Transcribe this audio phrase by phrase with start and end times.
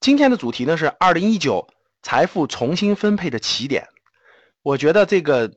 [0.00, 1.68] 今天的主题呢是二零一九
[2.02, 3.88] 财富重新分配的起点。
[4.62, 5.54] 我觉得这个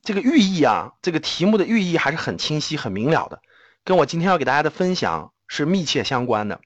[0.00, 3.42] 这个寓意啊，这个题目的寓意还是很清晰、很明了的，
[3.82, 6.60] 跟我今天要给大家的分享是密切相关的。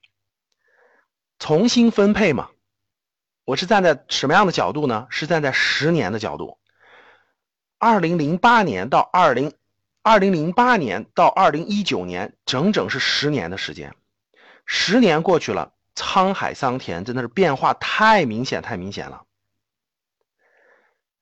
[1.39, 2.51] 重新分配嘛，
[3.43, 5.07] 我是站在什么样的角度呢？
[5.09, 6.59] 是站在十年的角度。
[7.79, 9.53] 二零零八年到二零
[10.03, 13.95] 二零零八年到二零一九年，整整是十年的时间。
[14.67, 15.73] 十年过去了。
[15.95, 19.25] 沧海桑田，真的是变化太明显，太明显了。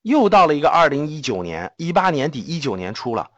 [0.00, 3.30] 又到了一个二零一九年，一八年底，一九年初了，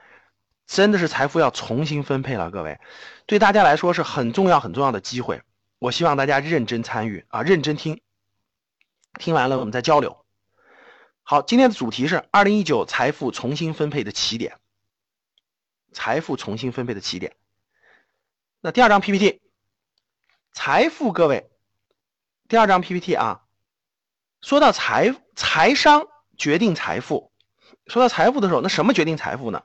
[0.66, 2.50] 真的是财富要重新分配了。
[2.50, 2.80] 各位，
[3.26, 5.42] 对大家来说是很重要、很重要的机会。
[5.78, 8.00] 我希望大家认真参与啊，认真听。
[9.18, 10.24] 听完了，我们再交流。
[11.22, 14.56] 好，今天的主题是二零一九财富重新分配的起点。
[15.92, 17.36] 财富重新分配的起点。
[18.60, 19.43] 那第二张 PPT。
[20.54, 21.50] 财富，各位，
[22.48, 23.42] 第二张 PPT 啊，
[24.40, 26.06] 说到财财商
[26.38, 27.32] 决定财富，
[27.88, 29.64] 说到财富的时候，那什么决定财富呢？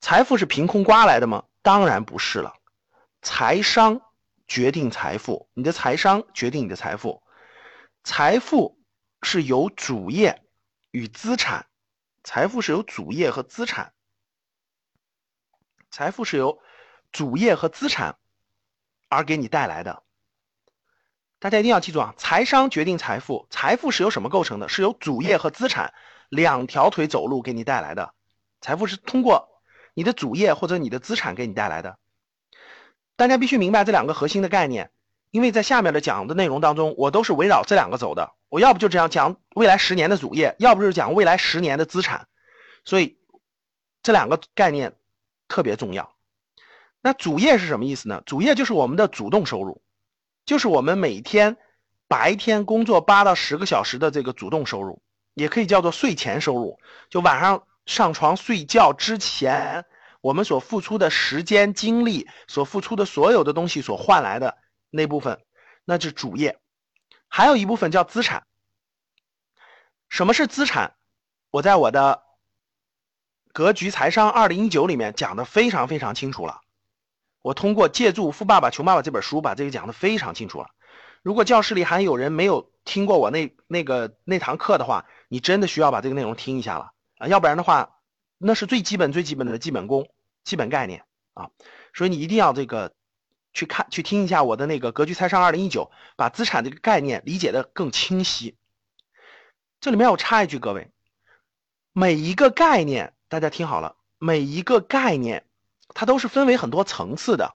[0.00, 1.44] 财富是凭空刮来的吗？
[1.60, 2.54] 当然不是了，
[3.20, 4.00] 财商
[4.48, 7.22] 决定财富，你的财商决定你的财富，
[8.02, 8.80] 财富
[9.22, 10.42] 是由主业
[10.90, 11.66] 与资产，
[12.24, 13.92] 财富是由主业和资产，
[15.90, 16.60] 财富是由
[17.12, 18.16] 主业和资产
[19.08, 20.02] 而给你带来的。
[21.38, 22.14] 大家一定要记住啊！
[22.16, 24.70] 财商决定财富，财富是由什么构成的？
[24.70, 25.92] 是由主业和资产
[26.30, 28.14] 两条腿走路给你带来的。
[28.62, 29.48] 财富是通过
[29.92, 31.98] 你的主业或者你的资产给你带来的。
[33.16, 34.90] 大家必须明白这两个核心的概念，
[35.30, 38.32] 因为在下面的讲的内容当中，我都是围绕这两个走的。
[38.48, 42.28] 我要不就这样讲未来十年的主业，要不就是讲未来十年的资产。
[42.86, 43.18] 所以
[44.02, 44.96] 这两个概念
[45.48, 46.14] 特别重要。
[47.02, 48.22] 那主业是什么意思呢？
[48.24, 49.82] 主业就是我们的主动收入。
[50.46, 51.56] 就是我们每天
[52.08, 55.02] 白天工作八到十个小时的这个主动收入，
[55.34, 56.78] 也可以叫做睡前收入。
[57.10, 59.84] 就晚上上床睡觉之前，
[60.20, 64.56] 我们所付出的时间、精力，所付出的所有的东西所换来的
[64.88, 65.40] 那部分，
[65.84, 66.58] 那是主业。
[67.28, 68.46] 还有一部分叫资产。
[70.08, 70.94] 什么是资产？
[71.50, 72.22] 我在我的
[73.52, 76.60] 《格局财商二零一九》里面讲的非常非常清楚了。
[77.46, 80.70] 我通过借助《富爸爸穷爸爸》这本书，把这个讲的非常清楚了。
[81.22, 87.28] 如果教室里还有人没有听过我那那个那堂课的话，你真的需要把这个内容听一下了啊！
[87.28, 88.00] 要不然的话，
[88.36, 90.08] 那是最基本最基本的基本功、
[90.42, 91.04] 基本概念
[91.34, 91.50] 啊！
[91.94, 92.92] 所以你一定要这个
[93.52, 98.56] 去看、去听一下我的那个《格局财商二零一九》，把资产这个概念理解的更清晰。
[99.78, 100.90] 这里面我插一句，各位，
[101.92, 105.44] 每一个概念，大家听好了，每一个概念。
[105.88, 107.54] 它都是分为很多层次的。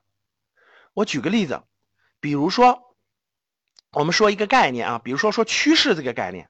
[0.94, 1.64] 我举个例子，
[2.20, 2.96] 比如说，
[3.92, 6.50] 我们说一个概念啊，比如说说趋势这个概念。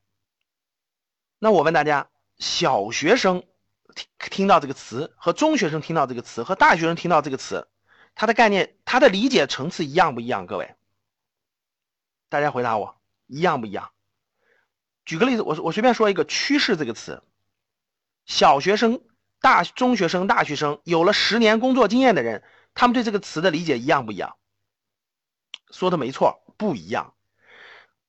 [1.38, 3.44] 那我问大家，小学生
[3.94, 7.68] 听听到这个词，和中学生听到这个词，和大学生听到这个词，
[8.16, 10.48] 它的概念，它的理解层次一样不一样？
[10.48, 10.76] 各位，
[12.30, 13.92] 大家回答我，一样不一样？
[15.06, 17.22] 举个例子，我我随便说一个趋势这个词，
[18.26, 19.04] 小学生。
[19.42, 22.44] 大中学生、大学生有了十年工作经验的人，
[22.76, 24.38] 他们对这个词的理解一样不一样？
[25.72, 27.16] 说的没错，不一样。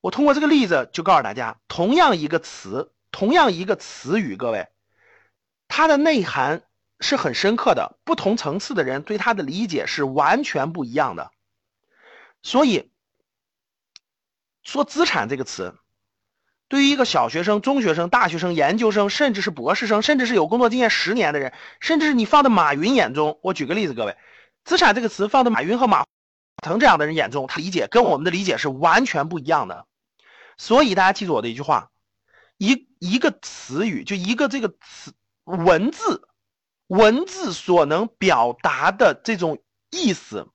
[0.00, 4.69] 我通过这个例子就告诉大家，同样一个词，同样一个词语，各位，
[5.69, 6.65] 它的内涵
[7.00, 11.31] 是很深刻的，不同层次的人对它的理解是完全不一样的。
[12.42, 12.91] 所以，
[14.62, 15.75] 说资产这个词。
[16.72, 24.16] 对于一个小学生、中学生、大学生、研究生，甚至是博士生，甚至是有工作经验十年的人，甚至是你放在马云眼中，我举个例子，各位，
[24.65, 26.06] 资产这个词放在马云和马
[26.62, 29.84] 腾这样的人眼中，他理解跟我们的理解是完全不一样的。
[30.56, 31.91] 所以大家记住我的一句话：
[32.56, 35.12] 一一个词语，就一个这个词
[35.44, 36.27] 文字，
[36.87, 39.59] 文字所能表达的这种
[39.91, 40.49] 意思，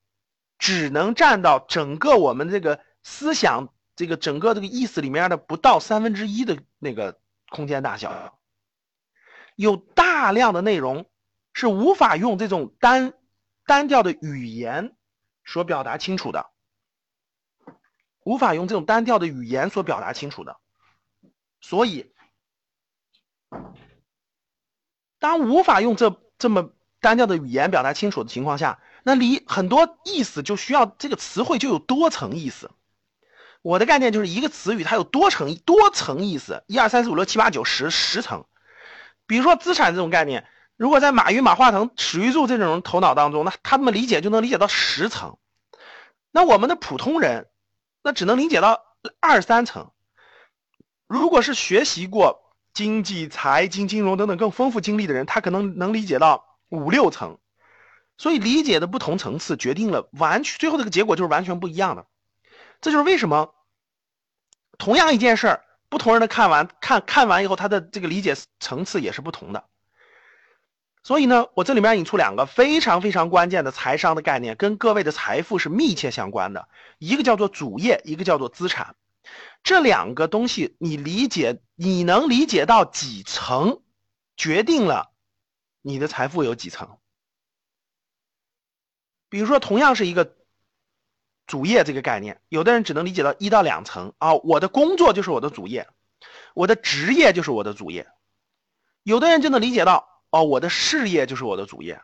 [0.57, 3.69] 只能占到整个我们这个思想。
[3.97, 8.39] 这个整个这个意思里面的不到三分之一的那个空间大小，
[9.55, 11.09] 有大量的内容
[11.51, 13.13] 是无法用这种单
[13.65, 14.95] 单调的语言
[15.43, 16.51] 所表达清楚的，
[18.23, 20.57] 无法用这种单调的语言所表达清楚的。
[21.59, 22.13] 所以，
[25.17, 26.69] 当无法用这这么
[26.99, 32.69] 单调的语言表达清楚的情况下，那里很多意思就需要这个词汇就有多层意思。
[33.61, 38.45] 我的概念就是一个词语，它有多层多层意思，一二三四五六七八九十十层。
[39.25, 45.37] 比如说资产这种概念，如果在马云、马化腾、史玉柱这种人头脑当中，那他们理解就能理解到十层。
[46.31, 47.47] 那我们的普通人，
[48.03, 48.83] 那只能理解到
[49.19, 49.91] 二三层。
[51.07, 57.37] 如果是学习过经济、财经、金融等等更丰富经历的人，他可能能理解到五六层。
[58.17, 62.05] 所以理解的不同层次，决定了完全最后这个结果就是完全不一样的。
[62.81, 63.53] 这就是为什么
[64.77, 69.67] 同样一件事儿，不同人的看完看看完以后，他的这个理解层次也是不同的。
[71.03, 76.67] 所以呢，我这里面引出两个非常非常关键的财商的概念，跟各位的财富是密切相关的。
[76.99, 78.95] 一个叫做主业，一个叫做资产。
[79.63, 83.81] 这两个东西，你理解，你能理解到几层，
[84.35, 85.11] 决定了
[85.81, 86.97] 你的财富有几层。
[89.29, 90.36] 比如说，同样是一个
[91.47, 95.87] 主业这个概念，有的人只能理解到一到两层啊，我的工作就是我的主业，
[96.53, 98.07] 我的职业就是我的主业。
[99.01, 100.13] 有的人就能理解到。
[100.29, 102.01] 哦，我的事业就是我的主业，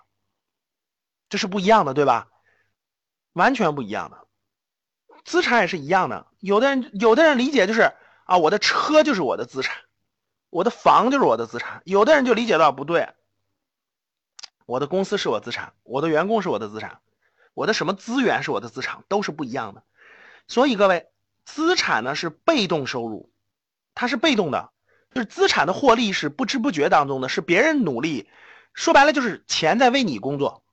[1.27, 2.29] 这是不一样的，对吧？
[3.33, 4.27] 完全不一样的，
[5.25, 6.25] 资产也是一样的。
[6.39, 7.91] 有的人，有的人理解就是
[8.23, 9.75] 啊，我的车就是我的资产，
[10.49, 11.81] 我的房就是我的资产。
[11.83, 13.09] 有的人就理解到不对，
[14.65, 17.01] 我的公司是我资产，我的员工是我的资产，
[17.53, 19.83] 我的什么资源是我的资产，都是不一样的。
[20.47, 21.07] 所以各位，
[21.45, 23.31] 资产呢是被动收入，
[23.95, 24.71] 它是被动的。
[25.11, 28.27] 就是资产的获利是不知不觉当中的，是别人努力，
[28.73, 30.63] 说白了就是钱在为你工作，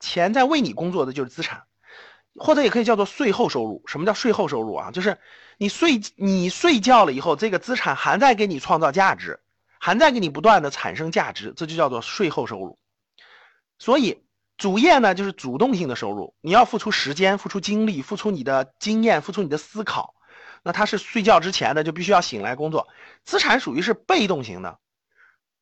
[0.00, 1.62] 钱在为你工作的就是资产，
[2.34, 3.84] 或者也可以叫做税后收入。
[3.86, 4.90] 什么叫税后收入啊？
[4.90, 5.18] 就是
[5.58, 9.38] 你睡你睡觉了以后，这个资产还在给你创造价值，
[9.78, 12.80] 还在给你不断的产生价值，这就叫做税后收入。
[13.78, 14.23] 所以
[14.56, 20.14] 主业呢就是主动性的收入，你要付出时间、付出精力、付出你的经验、付出你的思考。
[20.62, 22.88] 那他是睡觉之前的就必须要醒来工作，
[23.24, 24.78] 资产属于是被动型的，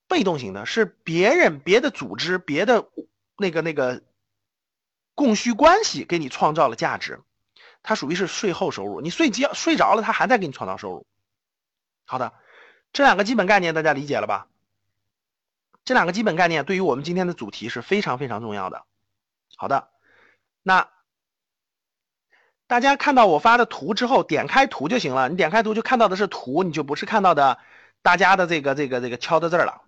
[0.07, 2.87] 被动型的是别人、别的组织、别的
[3.37, 4.03] 那个那个
[5.15, 7.21] 供需关系给你创造了价值，
[7.83, 9.01] 它属于是税后收入。
[9.01, 11.05] 你睡觉睡着了，他还在给你创造收入。
[12.05, 12.33] 好的，
[12.93, 14.47] 这两个基本概念大家理解了吧？
[15.85, 18.85] 这两个基本概念对于我们今天的主题是非常非常重要的。
[19.57, 19.91] 好的，
[20.63, 20.89] 那。
[22.69, 25.29] 大家看到我发的图之后，点开图就行了。
[25.29, 27.59] 你点开图就看到的是图，你就不是看到的
[28.01, 29.83] 大家的这个这个这个敲的字了。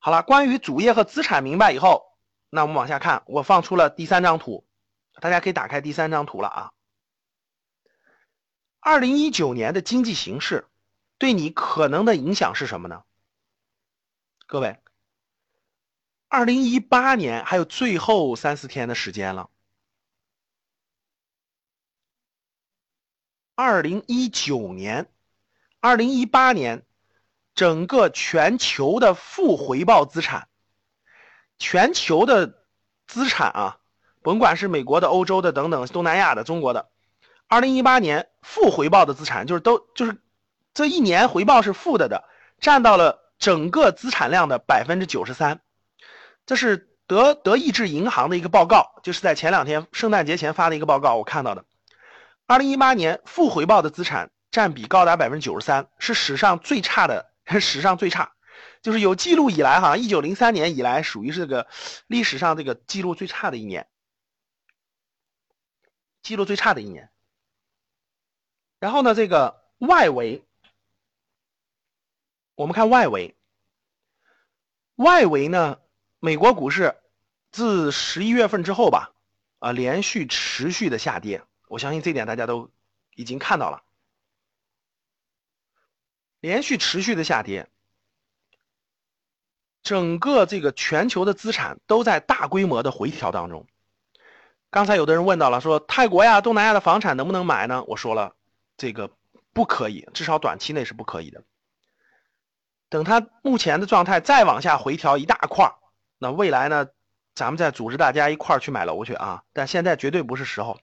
[0.00, 2.16] 好了，关于主业和资产明白以后，
[2.48, 3.22] 那我们往下看。
[3.26, 4.66] 我放出了第三张图，
[5.20, 6.72] 大家可以打开第三张图了啊。
[8.80, 10.66] 二零一九年的经济形势
[11.16, 13.04] 对你可能的影响是什么呢？
[14.48, 14.80] 各位，
[16.30, 19.50] 二零一八年还有最后三四天的时间了。
[23.56, 25.10] 二零一九年、
[25.80, 26.86] 二零一八年，
[27.56, 30.48] 整个全球的负回报资产，
[31.58, 32.64] 全球的
[33.08, 33.80] 资产啊，
[34.22, 36.90] 甭管是美国的、欧洲的等等、东南亚的、中国的，
[37.48, 40.22] 二零一八年负回报的资产，就是都就是
[40.74, 42.22] 这一年回报是负的的，
[42.60, 45.60] 占到了整个资产量的百分之九十三。
[46.50, 51.64] 这是德德意志银行的一个报告，就是在前两天圣诞节前发的一个报告，我看到的。
[52.44, 57.30] 二零一八年负回报的资产占比高达百分之九十三，是史上最差的，
[57.60, 58.32] 史上最差，
[58.82, 61.68] 就是有记录以来哈，一九零三年以来属于这个
[62.08, 63.86] 历史上这个记录最差的一年，
[66.20, 67.12] 记录最差的一年。
[68.80, 70.44] 然后呢，这个外围，
[72.56, 73.36] 我们看外围，
[74.96, 75.78] 外围呢，
[76.20, 76.96] 美国股市
[77.50, 79.12] 自十一月份之后吧，
[79.58, 81.42] 啊，连续持续的下跌。
[81.66, 82.70] 我相信这点大家都
[83.14, 83.82] 已经看到了，
[86.40, 87.68] 连续持续的下跌，
[89.82, 93.66] 整个这个全球的资产都在大规模的回调当中。
[94.68, 97.82] 刚才有的人问到了，说泰国呀、东南亚的房产能不能买呢？
[97.84, 98.36] 我说了，
[98.76, 99.10] 这个
[99.54, 101.42] 不可以，至少短期内是不可以的。
[102.90, 105.74] 等它目前的状态再往下回调一大块儿
[106.22, 106.86] 那未来呢，
[107.34, 109.42] 咱们再组织大家一块儿去买楼去啊！
[109.54, 110.78] 但现在绝对不是时候。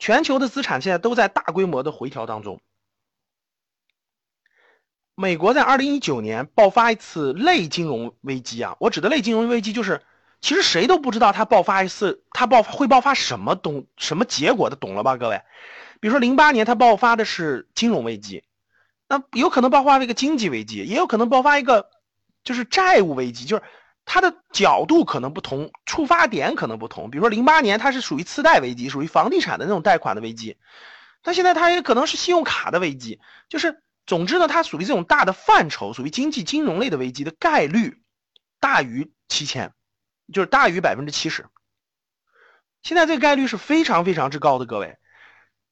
[0.00, 2.60] 全球的资产现在都在大规模的回调当中。
[5.14, 10.02] 美国在二零一九年爆发一次类金融危机啊，我指的类金融危机就是，
[10.40, 15.42] 其实谁都不知道它爆发一次，它爆发会爆发什么东什么结果的，懂了吧，各位？
[16.00, 18.42] 比如说零八年它爆发的是金融危机，
[19.06, 21.88] 那有可能爆发一个经济危机，也有可能爆发一个
[22.42, 23.62] 就是债务危机，就是。
[24.10, 27.10] 它的角度可能不同，触发点可能不同。
[27.10, 30.56] 比如说，零八年它是属于次贷危机，属于房地产的那种贷款的危机，
[31.22, 33.20] 但现在它也可能是信用卡的危机。
[33.50, 38.00] 就是，总之呢，它属于这种大的范畴，属于经济金融类的危机的概率
[38.60, 39.74] 大于七千，
[40.32, 41.44] 就是大于百分之七十。
[42.82, 44.96] 现在这个概率是非常非常之高的，各位。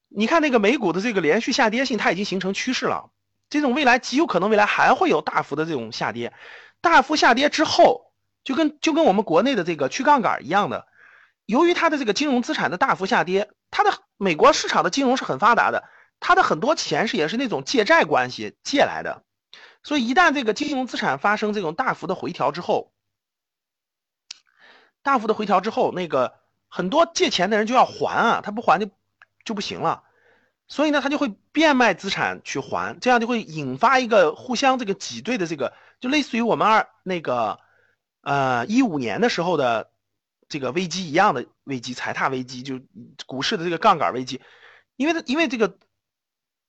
[0.09, 3.11] 你看那个美股的这个连续下跌性，它已经形成趋势了。
[3.49, 6.35] 这种未来极有可能未来还会有大幅的这种下跌，
[6.83, 8.06] 大幅下跌之后，
[8.47, 10.87] 就跟就跟我们国内的这个去杠杆一样的，
[11.47, 15.83] 由于它的这个金融资产的大幅下跌，它的美国市场的金融是很发达的，
[16.21, 19.25] 它的很多钱是也是那种借债关系借来的，
[19.83, 22.93] 所以一旦这个金融资产发生这种大幅的回调之后，
[25.03, 26.35] 大幅的回调之后，那个
[26.69, 28.89] 很多借钱的人就要还啊，他不还就
[29.45, 30.05] 就不行了。
[30.69, 37.61] 所以呢，他就会变卖资产去还，这样就会引发一个互相这个挤兑的这个，就类似于我们二那个，
[38.27, 39.91] 呃，一五年的时候的
[40.49, 42.81] 这个危机一样的危机，踩踏危机，就
[43.25, 44.41] 股市的这个杠杆危机，
[44.97, 45.79] 因为因为这个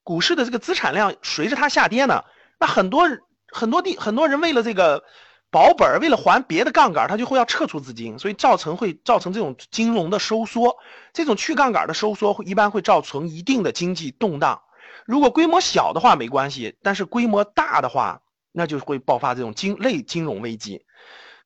[0.04, 2.24] 股市的这个资产量随着它下跌呢，
[2.60, 3.10] 那很多
[3.48, 5.04] 很多地很多人为了这个。
[5.50, 10.76] 保本为了还别的杠杆，他就会要撤出资金，所以造成会造成这种金融的收缩。
[11.14, 14.62] 这种去杠杆的收缩会一般会造成一定的经济动荡。
[15.06, 18.22] 如果规模小的话没关系，但是规模大的话，
[18.52, 20.86] 那就会爆发这种金类金融危机。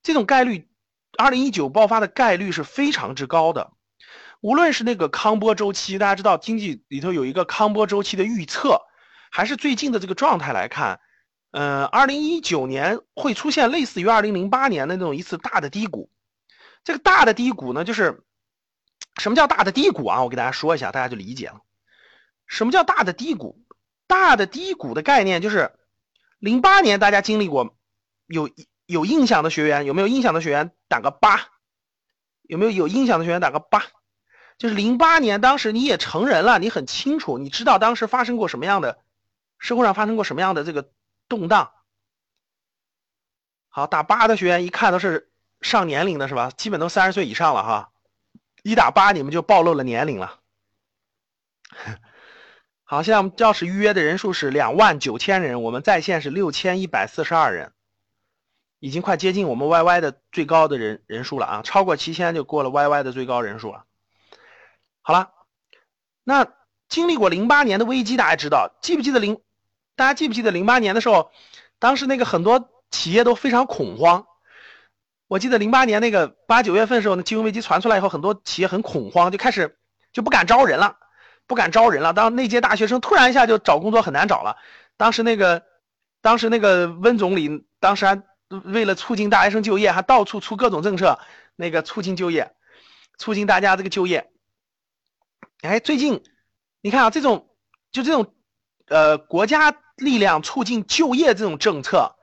[0.04, 0.68] 这种概率，
[1.18, 3.72] 二零一九爆发的概率是非常之高的。
[4.42, 8.82] 无论是那个康波周期，大家知道经济里头有一个康波周期的预测，
[9.30, 11.00] 还是最近的这个状态来看。
[11.52, 16.10] 呃，二零一九年会出现类似于二零零八年的那种一次大的低谷。
[16.84, 18.24] 这个大的低谷呢，就是
[19.18, 20.24] 什么叫大的低谷啊？
[20.24, 21.60] 我给大家说一下，大家就理解了。
[22.48, 23.64] 什么叫大的低谷？
[24.08, 25.74] 大的低谷的概念就是
[26.40, 27.76] 零八年大家经历过，
[28.28, 31.50] 有一有印象的学员有没有印象的学员打个八？
[32.44, 33.84] 有没有有印象的学员打个八？
[34.58, 39.00] 就是零八年当时你也成人了，你很清楚，你知道当时发生过什么样的
[39.58, 40.92] 社会上发生过什么样的这个。
[41.32, 41.72] 动荡，
[43.70, 45.32] 好打八的学员一看都是
[45.62, 46.52] 上年龄的是吧？
[46.52, 47.92] 基本都三十岁以上了哈，
[48.64, 50.42] 一打八你们就暴露了年龄了。
[52.84, 57.72] 好，现在我们教室预约的人数是两万九千人，我们在线是六千一百四十二人，
[58.82, 63.84] 已经快接近我们 YY 的最高的人人数了啊，超过七千就过了 YY 的最高人数了。
[65.04, 65.30] 好了，
[66.24, 66.48] 那
[66.90, 69.40] 经历过零八年的危机，大家知道记不记得零？
[69.96, 71.32] 大家记不记得零八年的时候，
[71.78, 74.26] 当时那个很多企业都非常恐慌。
[75.28, 79.78] 我记得零八年那个八九月份的时候，那金融危机传出来以后，很多企业很恐慌，就开始
[80.12, 80.98] 就不敢招人了，
[81.46, 82.14] 不敢招人了。
[82.14, 84.58] 当那届大学生突然一下就找工作很难找了。
[84.98, 85.62] 当时那个，
[86.22, 88.24] 当时那个温总理当时还
[88.66, 91.20] 为了促进大学生就业，还到处出各种政策，
[91.56, 92.54] 那个促进就业，
[93.18, 94.32] 促进大家这个就业。
[95.62, 96.24] 哎，最近
[96.82, 97.50] 你看啊，这种
[97.92, 98.34] 就这种
[98.88, 99.78] 呃国家。
[99.98, 102.16] 力量促进就业这种政策，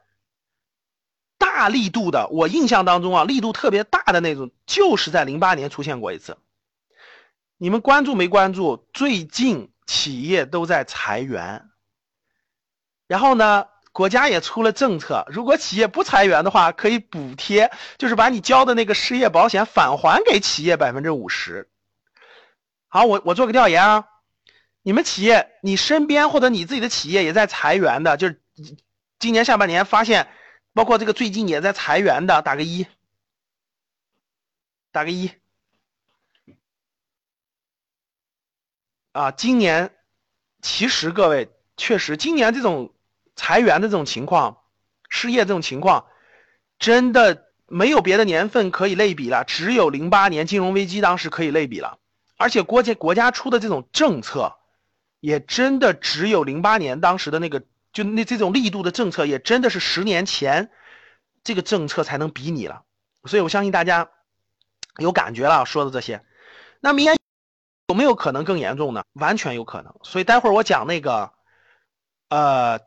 [1.39, 6.39] 大力度的，我印象当中啊，力度特别大的那种，就是在零八年出现过一次。
[7.57, 8.89] 你们关注没关注？
[8.93, 11.71] 最近企业都在裁员，
[13.07, 13.69] 然后呢，
[13.99, 21.69] 国家也出了政策，如果企业不裁员的话，可以补贴，就是把你交的那个失业保险返还给企业百分之五十。
[22.87, 24.09] 好，我我做个调研啊。
[24.83, 28.41] 你们企业，你身边或者你自己的企业也在裁员的，就是
[29.19, 30.29] 今年下半年发现，
[30.75, 32.87] 包括这个最近也在裁员的，打个一，
[34.93, 35.33] 打个一。
[39.11, 39.93] 啊，今年
[40.63, 42.95] 其实各位确实，今年这种
[43.39, 44.59] 裁员的这种情况，
[45.09, 46.05] 失业这种情况，
[46.79, 51.99] 真的没有别的年份可以类比了，只有零八年金融危机当时可以类比了，
[52.37, 54.57] 而且国家国家出的这种政策。
[55.21, 60.71] 也真的只有零八年当时的那个，就那这种力度的政策，也真的是十年前
[61.43, 62.85] 这个政策才能比拟了。
[63.25, 64.11] 所以我相信大家
[64.99, 66.25] 有感觉了，说的这些。
[66.79, 67.17] 那明年
[67.89, 69.03] 有没有可能更严重呢？
[69.15, 69.93] 完全有可能。
[70.05, 71.33] 所以待会儿我讲那个，
[72.29, 72.79] 呃，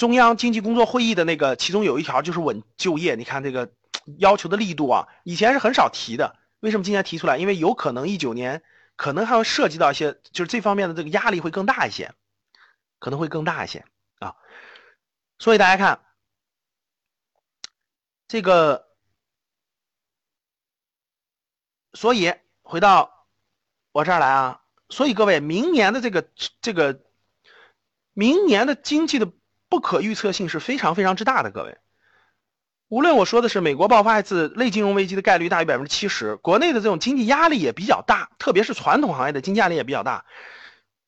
[0.00, 3.16] 中央经济工作会议的那个，其中有一条就是稳就业。
[3.16, 3.70] 你看这个
[4.16, 7.36] 要求的力度啊，以前是很少提的，为什么今年提出来？
[7.36, 8.62] 因为有可能一九年。
[8.96, 12.12] 可能还会涉及到一些，就是这方面的这个压力会更大一些，
[12.98, 13.86] 可能会更大一些
[14.18, 14.36] 啊。
[15.38, 16.04] 所以大家看，
[18.28, 18.88] 这个，
[21.94, 23.26] 所以回到
[23.92, 26.28] 我这儿来啊，所以各位，明年的这个
[26.60, 27.00] 这个，
[28.12, 29.32] 明年的经济的
[29.70, 31.78] 不可预测性是非常非常之大的，各位。
[32.88, 40.24] 无论我说的是美国爆发一次类金融危机的概率大于百分之七十，国内的这种经济压力也比较大，特别是传统行业的经济压力也比较大。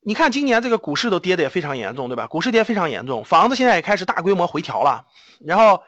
[0.00, 2.28] 你看今年这个股市都跌的也非常严重，对吧？
[2.28, 5.06] 股市跌非常严重，房子现在也开始大规模回调了，
[5.40, 5.82] 然后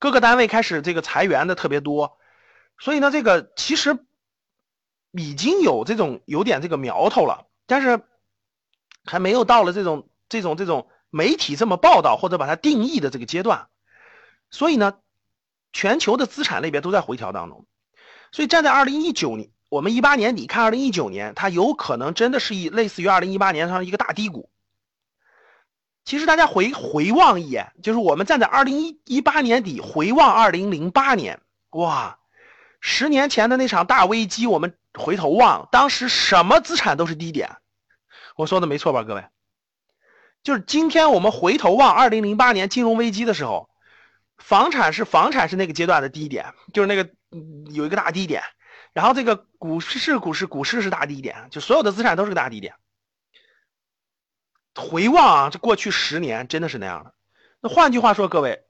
[0.00, 2.18] 各个单位开始这个裁员的特别多，
[2.78, 3.98] 所以呢，这个其实
[5.12, 8.00] 已经有这种有点这个苗头了，但是
[9.04, 13.68] 还没有到了这种这种这种媒体这么报道或者把它定义的这个阶段，
[14.50, 14.94] 所以呢，
[15.72, 17.66] 全球的资产类别都在回调当中，
[18.32, 24.50] 所以站在二零一九年，我们一八年底看二零一九年，它有可能真的是一类似于二零一八年上一个大低谷。
[26.04, 32.18] 其实大家回回望一眼，就是我们站在二零一一八年底回望二零零八年，哇，
[32.80, 37.56] 十年前的那场大危机，我们回头望，当时什么资产都是低点。
[38.36, 39.24] 我说的没错吧，各位？
[40.46, 43.68] 就是今天我们回头望二零零八年金融危机的时候，
[44.38, 47.10] 房产是房产是那个阶段的低点，就是那个
[47.72, 48.44] 有一个大低点，
[48.92, 52.76] 然后这个股市是股市，股市是大低点，就所有的资产都是个大低点。
[54.76, 57.12] 回望啊，这过去十年真的是那样的。
[57.60, 58.62] 那换句话说，各位，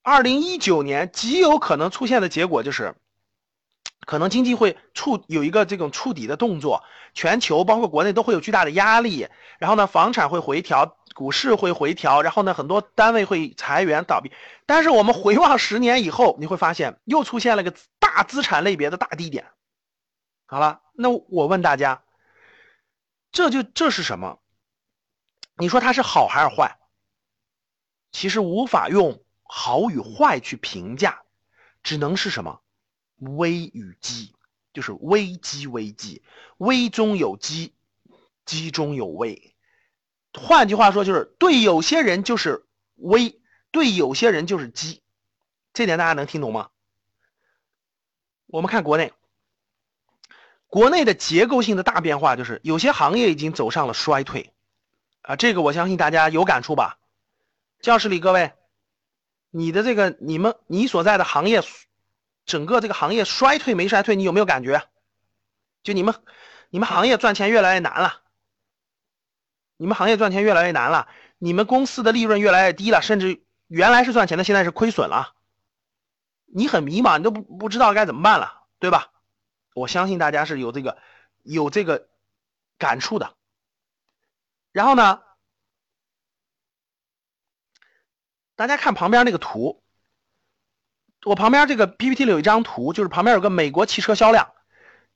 [0.00, 2.94] 二零一九年极有可能出现的结果就是。
[4.06, 14.30] 可能经济会触有一个这种触底的动作，全球包括国内都会有巨大的压力，然后呢，房产会回调，股市会回调，然后呢，很多单位会裁员倒闭。
[14.64, 19.46] 但是我们回望十年以后，你会发现又出现了个大资产类别的大低点。
[20.46, 22.04] 好了，那我问大家，
[23.32, 24.38] 这就这是什么？
[25.56, 26.78] 你说它是好还是坏？
[28.12, 31.22] 其实无法用好与坏去评价，
[31.82, 32.60] 只能是什么？
[33.18, 34.34] 危与机，
[34.72, 36.22] 就是危机危机，
[36.58, 37.72] 危中有机，
[38.44, 39.54] 机中有危。
[40.34, 45.02] 换句话说，就是对有些人就是危，对有些人就是机。
[45.72, 46.70] 这点大家能听懂吗？
[48.46, 49.12] 我们看国内，
[50.66, 54.52] 国内的结构性的大变化就是有些行业已经走上了衰退
[55.22, 56.98] 啊，这个我相信大家有感触吧？
[57.80, 58.52] 教室里各位，
[59.50, 61.62] 你的这个你们你所在的行业。
[62.46, 64.16] 整个这个行业衰退没衰退？
[64.16, 64.88] 你有没有感觉？
[65.82, 66.14] 就你们，
[66.70, 68.22] 你们行业赚钱越来越难了。
[69.76, 75.34] 你们行业赚钱越来越难了，你们公司的利润越来越低了，甚至原来是赚钱的，现在是亏损了。
[76.46, 79.12] 你很迷茫，你都不不知道该怎么办了，对吧？
[79.74, 80.96] 我相信大家是有这个
[81.42, 82.08] 有这个
[82.78, 83.34] 感触的。
[84.72, 85.22] 然后呢，
[88.54, 89.82] 大家看旁边那个图。
[91.26, 94.52] 我旁边这个 PPT 里有一张图，就是旁边有个美国汽车销量。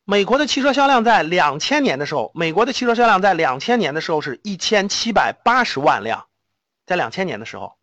[0.03, 6.27] 美国的汽车销量在两千年的时候，美国的汽车销量在两千年的时候是一千七百八十万辆，
[6.85, 7.79] 在两千年的时候，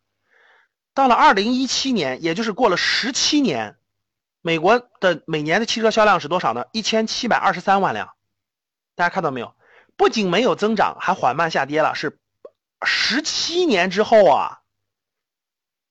[0.94, 3.78] 到了二零一七年，也就是过了十七年，
[4.42, 6.66] 美国的每年的汽车销量是多少呢？
[6.74, 8.10] 一千七百二十三万辆。
[8.96, 9.56] 大家看到没有？
[9.96, 12.20] 不仅没有增长，还缓慢下跌了，是
[12.86, 14.60] 十七年之后啊。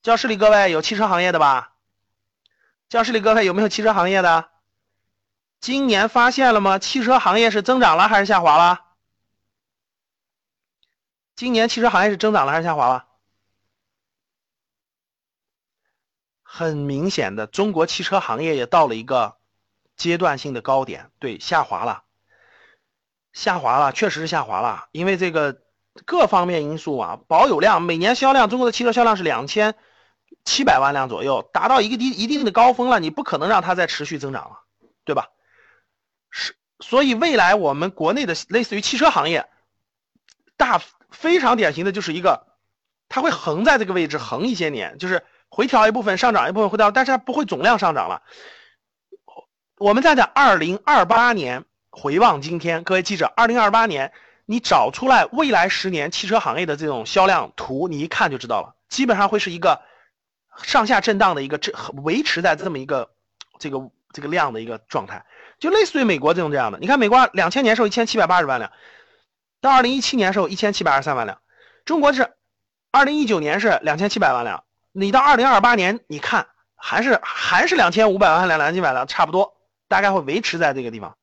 [0.03, 1.73] 教室里各位有汽车行业的吧？
[2.89, 4.49] 教室里各位有没有汽车行业的？
[5.61, 6.79] 今年发现了吗？
[6.79, 8.85] 汽车行业是增长了还是下滑了？
[11.35, 13.07] 今年汽车行业是增长了还是下滑了？
[16.43, 19.37] 很明显的，中国汽车行业也到了一个
[19.97, 22.05] 阶段性的高点，对，下滑了，
[23.33, 25.61] 下滑了，确实是下滑了，因为这个
[26.05, 29.75] 各方面因素啊，保有量每年销量，中国的汽车销量是两千。
[30.45, 34.61] 七百万辆左右，达到一个低一定的高峰了，你不可能让它再持续增长了，
[35.05, 35.31] 对吧？
[36.31, 39.49] 是，所以未来我们国内的类似于汽车行业，
[40.57, 42.47] 大非常典型的就是一个，
[43.09, 48.23] 它会横在这个位置横一些年，就是回调一部分，上涨一部分回调，但是它不会总量上涨了。
[49.79, 54.13] 我们站在二零二八年回望今天，各位记者，二零二八年
[54.45, 59.83] 你找出来未来十年汽车行业的这种销量图，你一看就知道了，基本上会是一个。
[60.63, 63.11] 上下震荡的一个这维持在这么一个
[63.59, 65.25] 这个这个量的一个状态，
[65.59, 66.79] 就类似于美国这种这样的。
[66.79, 68.73] 你看，美国两千年时候一千七百八十万辆，
[69.61, 71.41] 到二零一七年时候一千七百二十三万辆，
[71.85, 72.33] 中国是
[72.91, 79.57] 二零一九年是两千七百万辆，你到二零二八年你看还是还是两千五百万辆、两千七百辆，差不多，
[79.89, 81.17] 大概会维持在这个地方。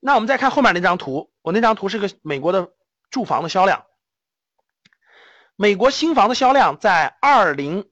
[0.00, 2.70] 那我们再看后面那张图，我那张图是个美国的
[3.10, 3.84] 住房的销量，
[5.56, 7.88] 美国新房的销量在二零。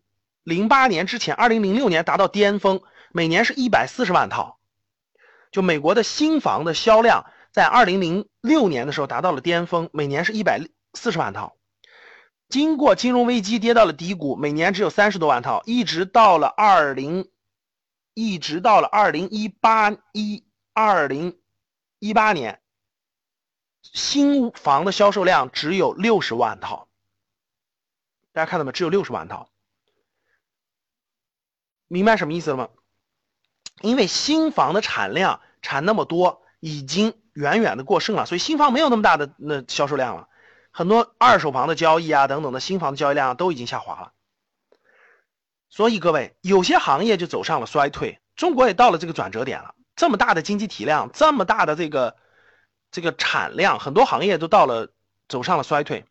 [0.46, 2.80] 零八年之前，二零零六年达到巅峰，
[3.11, 4.61] 每年是一百四十万套。
[5.50, 10.61] 就美国的新房的销量，在二零零六年的时候达到了巅峰，每年是一百
[10.94, 11.56] 四十万套。
[12.48, 17.28] 经过金融危机跌到了低谷，每年只有三十多万套，一直到了二零，
[18.14, 21.40] 一直到了二零一八一二零
[21.98, 22.61] 一八年，
[23.82, 26.87] 新房的销售量只有六十万套。
[28.32, 28.70] 大家看到没？
[28.70, 29.50] 只有六十万套。
[31.88, 32.68] 明白什么意思了吗？
[33.81, 40.29] 因为新房的产量产那么多，已经远远的过剩了，所以新房没有那么大的那销售量了。
[40.70, 44.12] 很多二手房的交易啊，等等的新房的交易量都已经下滑了。
[45.68, 49.75] 所以各位，有些行业就走上了衰退，中国也到了这个转折点了。
[49.94, 52.16] 这么大的经济体量，这么大的这个
[52.90, 54.90] 这个产量，很多行业都到了
[55.29, 56.05] 走上了衰退。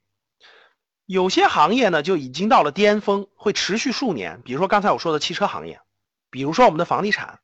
[1.06, 4.42] 有些行业呢就已经到了巅峰，会持续数年。
[4.44, 5.80] 比如说刚才我说的汽车行业，
[6.30, 7.40] 比如说我们的房地产，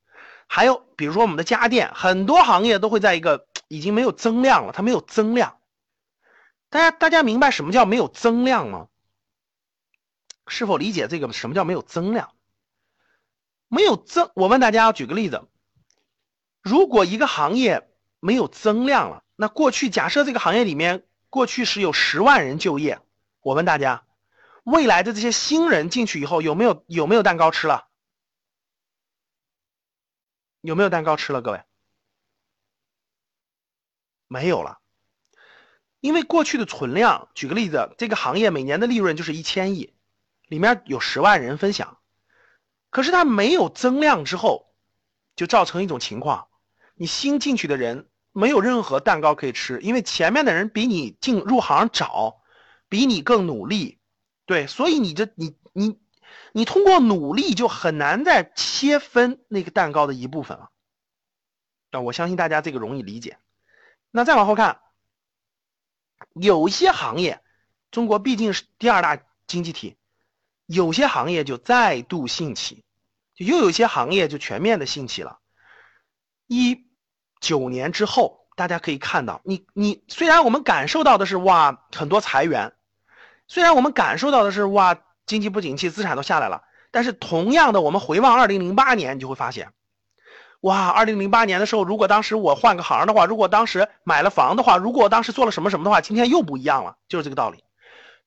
[0.48, 5.58] 还有比如说我们的家电，很多行业都会在一个已经没有增量了，它没有增量。
[6.70, 8.88] 大家大家明白什么叫没有增量吗？
[10.48, 12.32] 是否理解这个什么叫没有增量？
[13.68, 15.48] 没有增，我问大家，举个例子。
[16.62, 17.88] 如果一个行业
[18.20, 23.00] 没有增量了，那过去假设这个行业里面过去是有十万人就业，
[23.42, 24.06] 我问大家，
[24.64, 27.88] 未来的这些新人进去以后有没有有没有蛋糕吃了？
[30.62, 31.42] 有没有蛋糕吃了？
[31.42, 31.64] 各位，
[34.28, 34.80] 没有了，
[36.00, 39.96] 因为过去的存量，举个例子，这个行业每年的利润就是一千亿，
[40.48, 41.98] 里面有十万人分享，
[42.92, 44.72] 可是它没有增量之后，
[45.36, 46.48] 就造成一种情况。
[46.94, 52.41] 你新进去的人没有任何蛋糕可以吃，因为前面的人比你进入行早，
[52.92, 54.02] 比你更努力，
[54.46, 55.98] 对，所以你这你你
[56.52, 60.70] 你通过努力就很难再切分那个蛋糕的一部分了。
[61.92, 63.38] 啊，我相信大家这个容易理解。
[64.12, 64.82] 那再往后看，
[66.34, 67.42] 有一些行业，
[67.92, 69.96] 中国毕竟是第二大经济体，
[70.66, 72.84] 有些行业就再度兴起，
[73.34, 75.40] 就又有一些行业就全面的兴起了，
[76.48, 76.92] 一。
[77.40, 82.72] 九年之后，大家可以看到，你你虽然我们感受到的是哇很多裁员，
[83.52, 89.74] 虽然我们感受到的是哇经济不景气，资产都下来了，但是同样的，我们回望二零零八年，你就会发现，
[90.62, 97.62] 哇，二零零八年的时候，如果当时我换个行的话，如果当时买了房的话，如果当时做了什么什么的话，今天又不一样了，就是这个道理。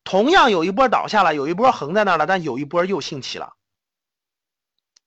[0.04, 3.54] 同样有一波倒下了，有一波横在那儿了，但有一波又兴起了，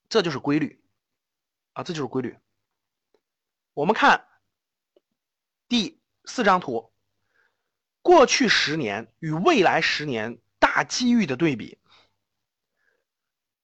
[0.09, 0.81] 这就是规律
[1.73, 2.35] 啊，这就是规律。
[3.75, 4.25] 我们看
[5.69, 6.91] 第四张图，
[8.07, 11.77] 过去十年与未来十年大机遇的对比。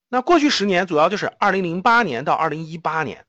[0.09, 3.25] 那过去十年主要就是二零零八年到二零一八年，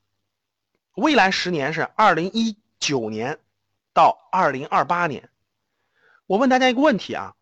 [0.96, 3.38] 未来十年是二零一九年
[3.92, 5.31] 到二零二八年。
[6.27, 7.37] 我问大家一个问题啊，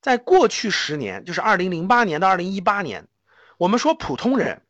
[0.00, 3.06] 在过去十年，就是二零零八年到二零一八年，
[3.58, 4.62] 我们说普通人，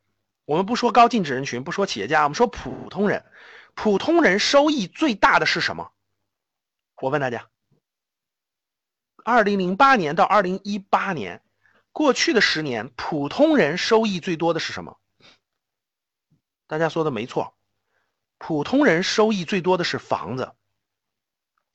[0.43, 3.23] 我们不说高净值人群，不说企业家，我们说普通人。
[3.75, 5.93] 普通人收益最大的是什么？
[6.97, 7.47] 我问大家，
[9.23, 11.41] 二零零八年到二零一八年，
[11.91, 14.97] 过去的十年，普通人收益最多的是什么？
[16.67, 17.55] 大家说的没错，
[18.37, 20.53] 普通人收益最多的是房子。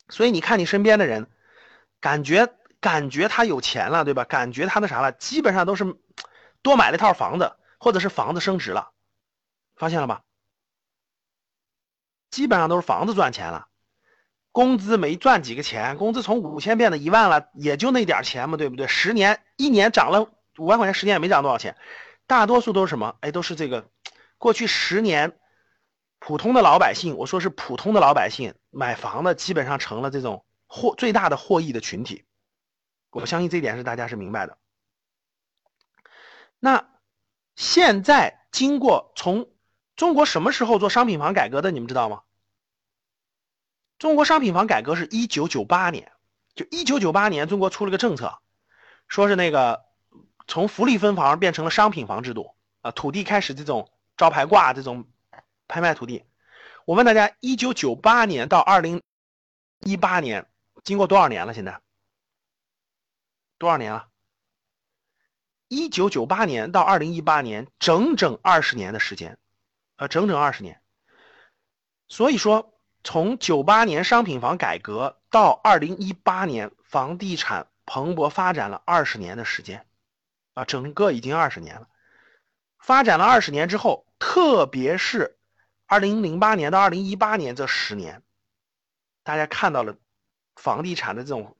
[0.09, 1.31] 所以你看你身边的人，
[2.01, 4.25] 感觉感觉他有钱了，对吧？
[4.25, 5.97] 感觉他那啥了，基本上都是
[6.63, 8.93] 多买了一套房子，或者是房子升值了，
[9.77, 10.23] 发现了吧？
[12.31, 13.69] 基本上都是房子赚钱了，
[14.55, 18.87] 工资没赚几个钱，工资从五千变到一万了，也就那点钱嘛，对不对？
[18.87, 21.77] 十年一年涨了五万块钱，十年也没涨多少钱，
[22.29, 23.17] 大多数都是什么？
[23.21, 23.91] 哎，都是这个
[24.39, 25.37] 过去十年
[26.21, 32.25] 普通的老百姓，我说是普通的老百姓买房的，基本上成了这种获最大的获益的群体。
[33.11, 34.57] 我相信这点是大家是明白的。
[36.61, 36.89] 那
[37.57, 39.49] 现在经过从。
[39.97, 41.71] 中国什么时候做商品房改革的？
[41.71, 42.23] 你们知道吗？
[44.05, 46.13] 中国商品房改革是一九九八年，
[46.55, 48.39] 就一九九八年，中国出了个政策，
[49.09, 49.87] 说是那个
[50.47, 55.09] 从福利分房变成了商品房制度啊，土地开始这种招牌挂这种
[55.69, 56.23] 拍卖土地。
[56.85, 59.01] 我问大家，一九九八年到二零
[59.81, 60.51] 一八年，
[60.83, 61.55] 经过多少年了？
[61.55, 61.81] 现在
[63.57, 64.09] 多少年了？
[65.69, 69.39] 一九九八年到二零一八年，整整二十年的时间。
[69.97, 70.83] 呃，整整二十年，
[72.07, 72.74] 所以说
[73.05, 79.87] 从九八年商品房改革到二零一八年房地产蓬勃发展了二十年的时间，
[80.55, 81.87] 啊，整个已经二十年了。
[82.79, 85.39] 发展了二十年之后，特别是
[85.87, 88.23] 二零零八年到二零一八年这十年，
[89.23, 89.97] 大家看到了
[90.57, 91.57] 房地产的这种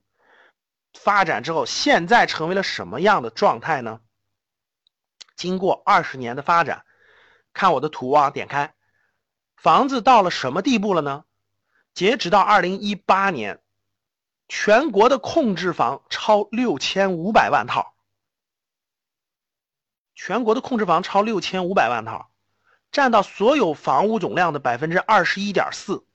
[0.93, 4.01] 发展之后，现在成为了什么样的状态呢？
[5.35, 6.85] 经过二十年的发展。
[7.53, 8.73] 看我的图啊，点开，
[9.55, 11.23] 房子到了什么地步了呢？
[11.95, 13.61] 截止到二零一八年，
[14.49, 17.95] 全国的空置房超六千五百万套，
[20.13, 22.29] 全国的空置房超六千五百万套，
[22.91, 26.05] 占到所有房屋总量的百分之二十一点四。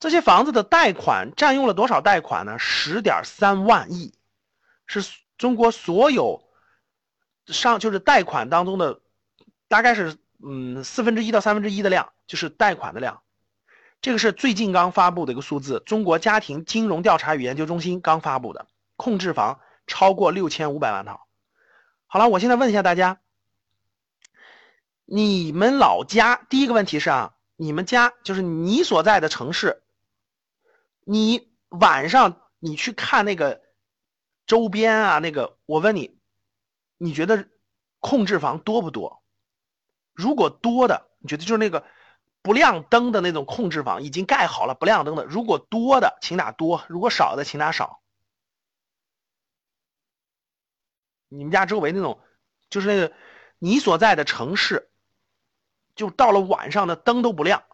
[0.00, 2.58] 这些房子的贷款占用了多少贷款呢？
[2.58, 4.14] 十点三万亿，
[4.86, 5.02] 是
[5.36, 6.48] 中国所有
[7.46, 9.02] 上就是贷款当中的
[9.66, 13.22] 大概是嗯四分之一到三分之一的量，就是贷款的量。
[14.00, 19.58] 这个是最近刚发布的一个数字，中国家庭金融调查与研究中心刚发布的，控制房
[19.88, 21.26] 超过六千五百万套。
[22.06, 23.20] 好了，我现在问一下大家，
[25.04, 29.82] 你们老家第一个问题是啊，你们家就是你所在的城市，
[31.04, 33.62] 你晚上你去看那个
[34.46, 36.16] 周边啊，那个我问你，
[36.98, 37.48] 你觉得
[37.98, 39.24] 控制房多不多？
[40.14, 41.84] 如果多的，你觉得就是那个。
[42.48, 48.00] 不亮灯的那种控制房已经盖好了，不亮灯的，如果多的请打多，如果少的请打少。
[51.28, 52.18] 你们家周围那种，
[52.70, 53.12] 就是那个
[53.58, 54.88] 你所在的城市，
[55.94, 57.64] 就到了晚上的灯都不亮。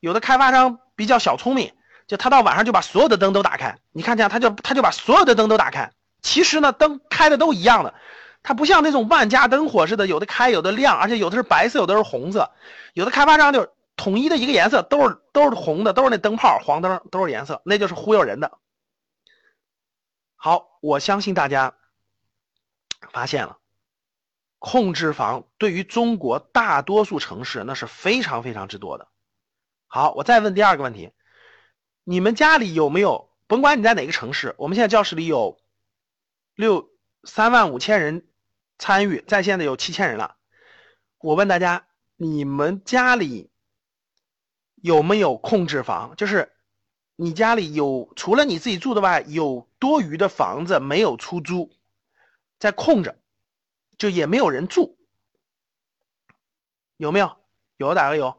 [0.00, 1.72] 有的开发商比较小聪明，
[2.06, 3.78] 就他到晚上就把所有的灯都打开。
[3.90, 5.92] 你看这样，他就他就把所有的灯都打开。
[6.20, 7.94] 其实呢，灯开的都一样的，
[8.42, 12.50] 它不像那种万家灯火似的，有的开有的亮，而且有的是白色，有的是红色。
[12.92, 13.72] 有的开发商就。
[14.00, 18.58] 统一的一个颜色都是都是红的，都是那灯泡黄灯都是颜色，那就是忽悠人的。
[20.36, 21.74] 好，我相信大家
[23.12, 23.58] 发现了，
[24.58, 29.06] 控制房对于中国大多数城市那是非常非常之多的。
[29.86, 31.12] 好，我再问第二个问题，
[32.02, 33.28] 你们家里有没有？
[33.46, 35.60] 甭管你在哪个城市，我们现在教室里有
[36.54, 36.88] 六
[37.24, 38.26] 三万五千人
[38.78, 40.36] 参与在线的有七千人了。
[41.18, 41.84] 我问大家，
[42.16, 43.49] 你们家里？
[44.80, 46.14] 有没有控制房？
[46.16, 46.52] 就是
[47.16, 51.70] 你家里有除了你自己住的外，有多余的房子没有出租，
[52.58, 53.18] 在空着，
[53.98, 54.98] 就也没有人住，
[56.96, 57.36] 有没有？
[57.76, 58.36] 有打个有。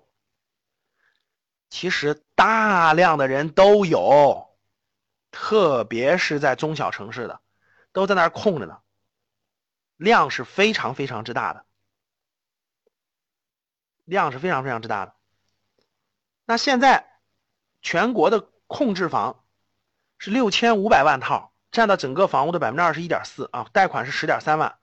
[1.69, 4.58] 其实大量的人都有，
[5.32, 7.39] 特别是在中小城市的，
[7.93, 8.82] 都在那儿空着呢，
[9.95, 11.65] 量是非常非常之大的，
[14.04, 15.15] 量是非常非常之大的。
[16.45, 17.08] 那现在
[17.82, 19.43] 全国的控制房
[20.17, 24.75] 是六千五百万套，占到整个房屋的百分之二十一点四啊，贷款是十点三万。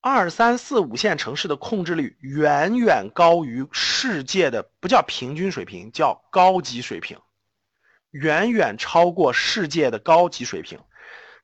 [0.00, 7.18] 二三四五线城市的控制率远远高于世界的，不叫平均水平，叫高级水平，
[8.10, 10.78] 远远超过世界的高级水平。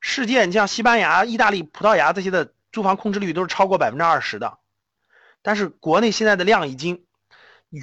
[0.00, 4.58] 世界，你像西班牙、意大利、葡萄牙这些的住房控制率都是超过百分之二十的，
[5.42, 7.05] 但是国内现在的量已经。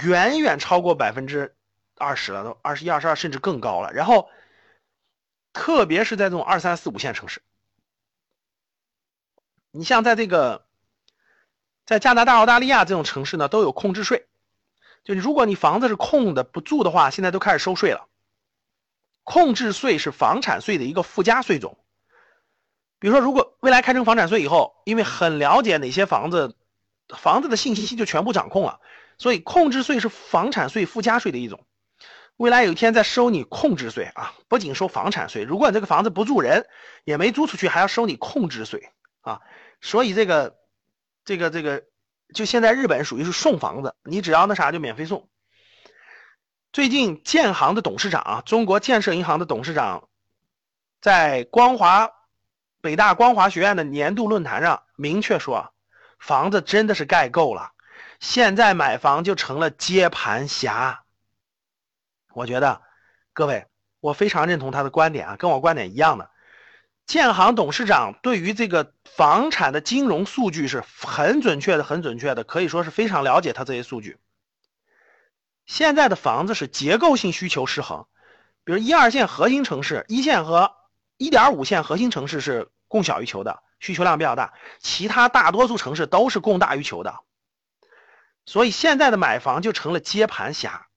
[0.01, 1.55] 远远超过百分之
[1.97, 3.93] 二十了，都二十一、二十二，甚至更高了。
[3.93, 4.29] 然后，
[5.53, 7.43] 特别是在这种二三四五线城市，
[9.69, 10.65] 你像在这个，
[11.85, 14.27] 在加拿大、澳大利亚这种城市呢，都有控制税。
[15.03, 18.07] 就如果你房子是空的不住的话，现在都开始收税了。
[19.23, 21.77] 控制税是房产税的一个附加税种。
[22.97, 26.55] 比如说，如果未来开征房产税以后，因为很了解哪些房子，
[27.09, 28.79] 房子的信息就全部掌控了。
[29.17, 31.65] 所以，控制税是房产税附加税的一种。
[32.35, 36.65] 未来有一天再收你控制税啊，不仅收房产税，如果你这个房子不住人，
[37.03, 38.89] 也没租出去，还要收你控制税
[39.21, 39.41] 啊。
[39.81, 40.55] 所以这个，
[41.25, 41.83] 这个，这个，
[42.33, 45.29] 就现在日本属于是送房子，你只要那啥就免费送。
[46.71, 50.09] 最近建行的董事长啊，中国建设银行的董事长，
[51.01, 52.09] 在光华
[52.81, 55.71] 北大光华学院的年度论坛上明确说，
[56.17, 57.72] 房子真的是盖够了。
[58.23, 61.03] 现在买房就成了接盘侠，
[62.33, 62.81] 我觉得，
[63.33, 63.67] 各位，
[63.99, 66.31] 我非常认同他的观点啊，跟我观点一样的。
[67.05, 74.17] 建行董事长对于这个房产的金融数据是很准确的，很准确的，可以说是非常了解他这些数据。
[75.65, 78.07] 现在的房子是结构性需求失衡，
[78.63, 80.73] 比如一二线核心城市，一线和
[81.17, 87.19] 一点五线核心城市是供小于求的，需求量比较大，其他大多数城市都是供大于求的。
[88.45, 90.87] 所以现在的买房就成了接盘侠，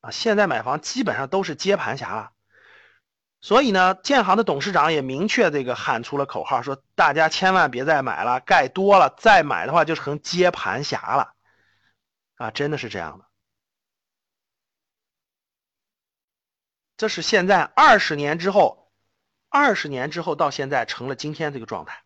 [0.00, 2.32] 啊，现在买房基本上都是接盘侠了。
[3.40, 11.34] 所以呢，建行的董事长也明确这个喊出了口号，说大家千万别再买了，盖多了再买的话就成接盘侠了，
[12.36, 13.24] 啊，真的是这样的。
[16.96, 18.92] 这是现在二十年之后，
[19.48, 22.04] 二十年之后到现在成了今天这个状态。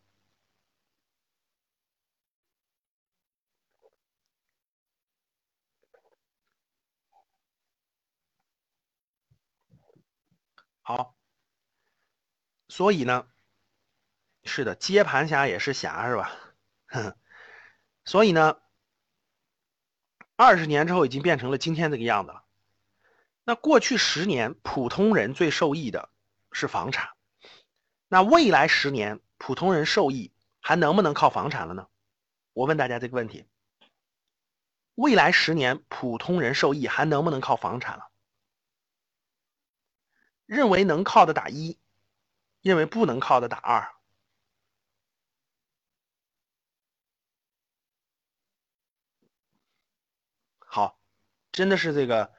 [10.89, 11.17] 好，
[12.69, 13.27] 所以呢，
[14.45, 16.31] 是的，接盘侠也是侠，是吧？
[18.07, 18.61] 所以呢，
[20.37, 22.45] 二十年之后已经变成了今天这个样子了。
[23.43, 26.09] 那过去十年，普通人最受益的
[26.53, 27.11] 是房产。
[28.07, 31.89] 那未来十年，普通人受益还能不能靠房产了呢？
[32.53, 33.49] 我问大家这个问题：
[34.95, 38.09] 未来十年，普通人受益还能不能靠房产了？
[40.47, 41.79] 认为能靠的打一，
[42.63, 43.93] 认为不能靠的打二。
[50.59, 50.99] 好，
[51.53, 52.33] 真的是这个，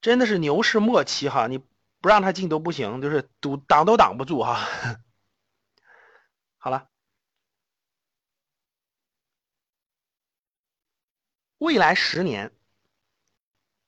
[0.00, 1.58] 真的是牛市末期哈，你
[2.00, 4.56] 不让他进都不行，就是堵挡都挡不住哈。
[6.58, 6.88] 好了，
[11.58, 12.52] 未来十年，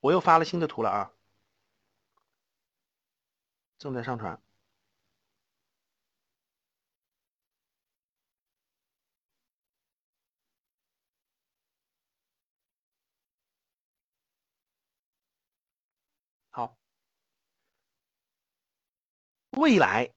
[0.00, 1.13] 我又发了新的图了啊。
[3.84, 4.40] 正在上传。
[16.50, 16.78] 好，
[19.50, 20.14] 未来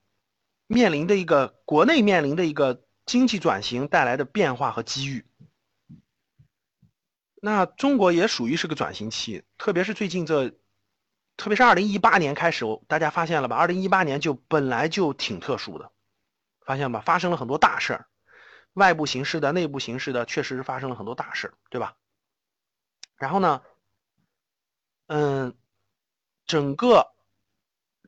[0.67, 5.25] 面临的一个国内面临的一个经济转型带来的变化和机遇。
[7.41, 10.57] 那中国也属于是个转型期，特别是最近这。
[11.37, 13.55] 特别是二零一八年开始，大家发现了吧？
[13.55, 15.91] 二零一八年就本来就挺特殊的，
[16.65, 16.99] 发现吧？
[16.99, 18.07] 发生了很多大事儿，
[18.73, 21.95] 外部形势的、内部形势的，确实是发生了很多大事儿，对吧？
[23.17, 23.61] 然后呢，
[25.05, 25.55] 嗯，
[26.47, 27.13] 整个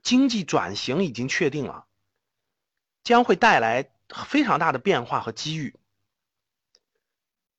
[0.01, 1.85] 经济转型已经确定了，
[3.03, 3.91] 将会带来
[4.25, 5.75] 非常大的变化和机遇。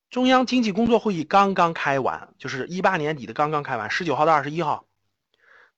[0.09, 4.85] 中央经济工作会议刚刚开完，就是一八年底的刚刚开完，十九号到二十一号。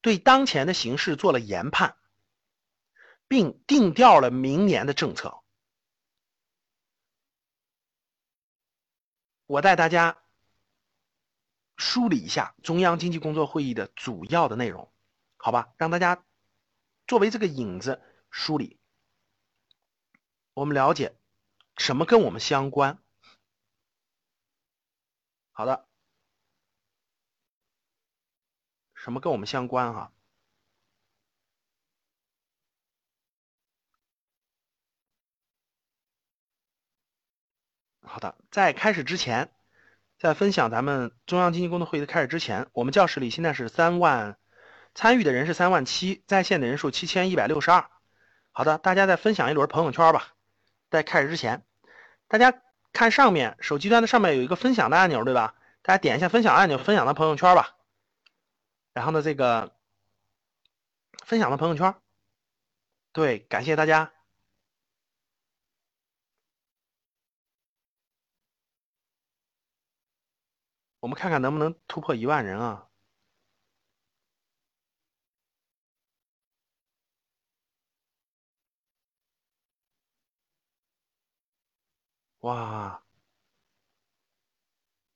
[0.03, 1.97] 对当前的形势做了研判，
[3.29, 5.41] 并定调了明年的政策。
[9.45, 10.21] 我带大家
[11.77, 14.93] 梳理一下中央经济工作会议的主要的内容，
[15.37, 15.73] 好吧？
[15.77, 16.25] 让大家
[17.07, 18.77] 作为这个影子梳理，
[20.53, 21.15] 我们了解
[21.77, 23.01] 什么跟我们相关。
[25.53, 25.87] 好的。
[29.03, 30.11] 什么跟我们相关哈？
[38.01, 39.51] 好的，在开始之前，
[40.17, 44.37] 在分享咱们中央经济工作会议的开始之前，我们教室里现在是三万，
[44.95, 47.89] 参与的人是三万七，在线的人数七千一百六十二。
[48.53, 50.33] 好的，大家再分享一轮朋友圈吧。
[50.89, 51.65] 在开始之前，
[52.29, 52.61] 大家
[52.93, 55.55] 看上面手机端的上面有一个分享的按钮，对吧？
[55.81, 57.75] 大家点一下分享按钮，分享到朋友圈吧。
[58.93, 59.75] 然后呢，这个
[61.25, 61.95] 分享到朋友圈，
[63.11, 64.13] 对，感谢大家。
[70.99, 72.89] 我们看看能不能突破一万人啊？
[82.41, 83.03] 哇，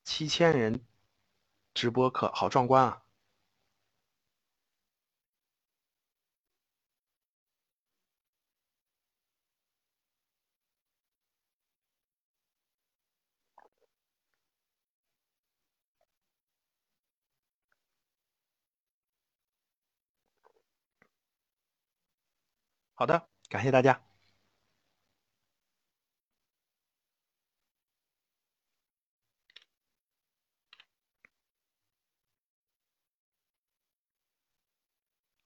[0.03, 0.85] 七千人
[1.73, 3.06] 直播课，好壮观啊！
[22.97, 24.01] 好的，感谢大家。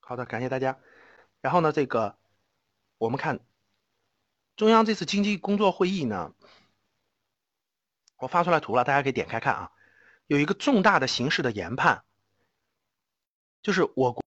[0.00, 0.78] 好的，感谢大家。
[1.42, 2.18] 然后呢，这个
[2.98, 3.40] 我们看
[4.56, 6.34] 中央这次经济工作会议呢，
[8.16, 9.72] 我发出来图了，大家可以点开看啊。
[10.26, 12.04] 有一个重大的形势的研判，
[13.62, 14.21] 就是我国。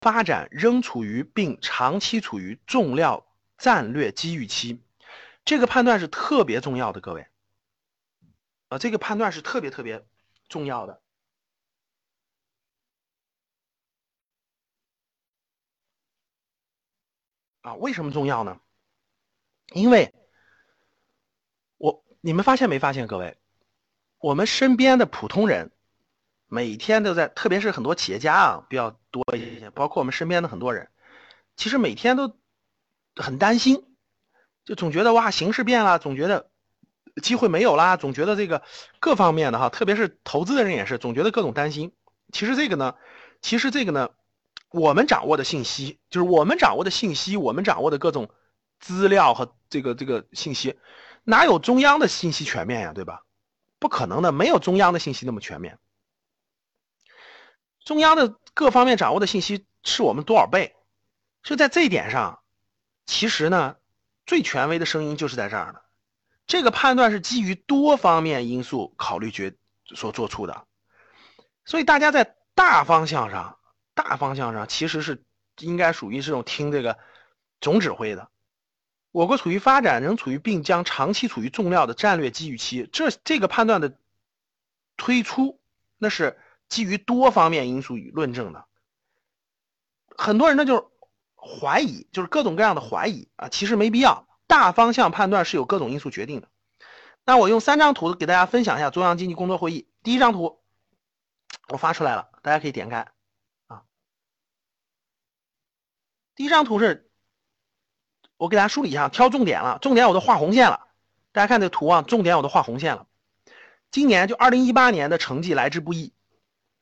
[0.00, 4.80] 发展仍处于并长期处于重要战略机遇期，
[5.44, 7.26] 这个判断是特别重要的，各位，
[8.68, 10.06] 啊，这个判断是特别特别
[10.48, 11.02] 重要的，
[17.62, 18.60] 啊，为什么重要呢？
[19.74, 20.14] 因为，
[21.76, 23.36] 我你们发现没发现，各位，
[24.18, 25.72] 我们身边的普通人。
[26.48, 30.88] 每天都在，特别是很多企业家啊比较多一些，包括我们身边的很多人，
[31.56, 32.34] 其实每天都
[33.14, 33.84] 很担心，
[34.64, 36.50] 就总觉得哇形势变了，总觉得
[37.22, 38.62] 机会没有啦，总觉得这个
[38.98, 41.92] 各方面的哈，特别是投资的人也是，总觉得各种担心。
[42.32, 42.94] 其实这个呢，
[43.42, 44.10] 其实这个呢，
[44.70, 48.30] 我们掌握的信息，就是我们掌握的信息，我们掌握的各种
[48.80, 50.78] 资料和这个这个信息，
[51.24, 53.22] 哪有中央的信息全面呀，对吧？
[53.78, 55.78] 不可能的，没有中央的信息那么全面。
[57.88, 60.76] 中央的各方面掌握的信息是我们多少倍？
[61.42, 62.42] 就在这一点上，
[63.06, 63.76] 其实呢，
[64.26, 65.80] 最权威的声音就是在这儿的。
[66.46, 69.54] 这个判断是基于多方面因素考虑决
[69.86, 70.66] 所做出的，
[71.64, 73.58] 所以大家在大方向上，
[73.94, 75.24] 大方向上其实是
[75.60, 76.98] 应该属于这种听这个
[77.58, 78.28] 总指挥的。
[79.12, 82.86] 我国处于发展，仍处于并将长期处于重要的战略机遇期。
[82.92, 83.96] 这这个判断的
[84.98, 85.58] 推出，
[85.96, 86.38] 那是
[86.68, 88.66] 基于多方面因素与论证的。
[90.08, 90.84] 很多人呢就是
[91.36, 94.26] 怀疑，就是各种各样的怀疑啊，其实没必要。
[94.46, 96.48] 大方向判断是有各种因素决定的。
[97.24, 99.88] 那我用三张图给大家分享一下中央经济工作会议。
[100.02, 100.60] 第一张图
[101.68, 103.08] 我发出来了，大家可以点开
[103.66, 103.82] 啊。
[106.34, 107.04] 第一张图是。
[108.36, 110.86] 我给大家梳理一下，挑重点了，重点我都画红线了。
[111.32, 113.08] 大家看这图啊，重点我都画红线了。
[113.90, 116.12] 今年就二零一八年的成绩来之不易，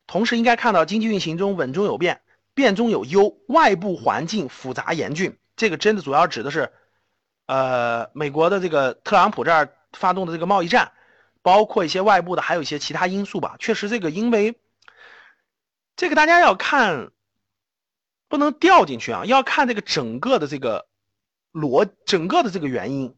[0.07, 2.22] 同时应该看到经济运行中稳中有变，
[2.54, 5.38] 变中有优，外部环境复杂严峻。
[5.57, 6.72] 这个真的主要指的是，
[7.46, 10.92] 呃，美国的这个特朗普这儿发动的这个贸易战，
[11.42, 13.57] 包括一些外部的，还有一些其他因素吧。
[13.59, 14.59] 确实，这个因为
[15.96, 17.11] 这个大家要看，
[18.28, 20.86] 不能掉进去啊，要看这个整个的这个。
[21.52, 23.16] 逻整个的这个原因，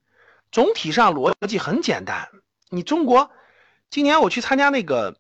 [0.53, 2.28] 总体上逻辑很简单。
[2.70, 3.32] 你中国
[3.91, 5.18] 今年我去参加那个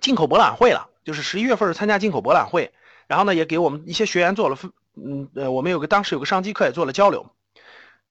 [0.00, 2.72] 进口博览会了，就是十一月份参加进口博览会，
[3.06, 7.30] 然后呢也给我们一些学员做了分，嗯呃我们有个当时有个商机课也做了交流。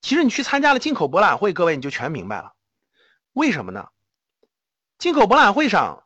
[0.01, 2.53] 其实你去参加了进口博览会，各位你就全明白了，
[3.33, 3.89] 为什么呢？
[4.97, 6.03] 进口博览会上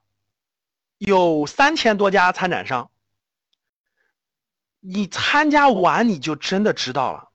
[0.98, 2.92] 有三千多家参展商，
[4.80, 7.30] 你参加完你就真的知道了。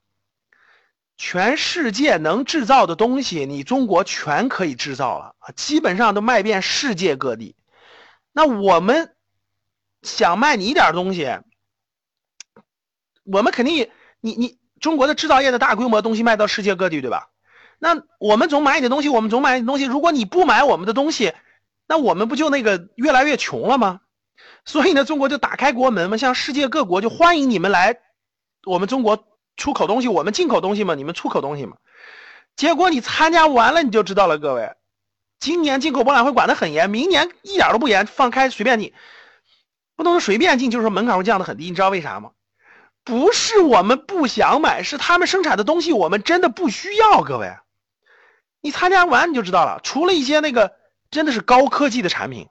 [1.17, 7.55] 全世界能制造的东西，你中国全可以制造了啊，基本上都卖遍世界各地。
[8.35, 9.15] 那我们
[10.03, 11.39] 想卖你一点东西，
[13.25, 17.31] 我们肯定，你你中国的制造业的大规模东西卖到世界各地，对吧？
[17.79, 19.85] 那我们总买你的东西，我们总买你的东西。
[19.85, 21.33] 如果你不买我们的东西，
[21.87, 24.01] 那我们不就那个越来越穷了吗？
[24.67, 28.01] 所以呢，中国就打开国门嘛，向世界各国就欢迎你们来
[28.67, 29.29] 我们中国。
[29.57, 31.77] 出口东西，我们进口东西嘛，你们出口东西嘛。
[32.57, 34.73] 结果你参加完了，你就知道了，各位。
[35.39, 38.93] 今年进口博览会管得很严，明年一点都不严，放开随便进。
[39.97, 41.65] 不能说随便进，就是说门槛会降得很低。
[41.65, 42.31] 你知道为啥吗？
[43.05, 47.23] 不是我们不想买，是他们生产的东西我们真的不需要。
[47.23, 47.55] 各位，
[48.61, 49.81] 你参加完你就知道了。
[49.83, 50.75] 除了一些那个
[51.11, 52.49] 真的是高科技的产品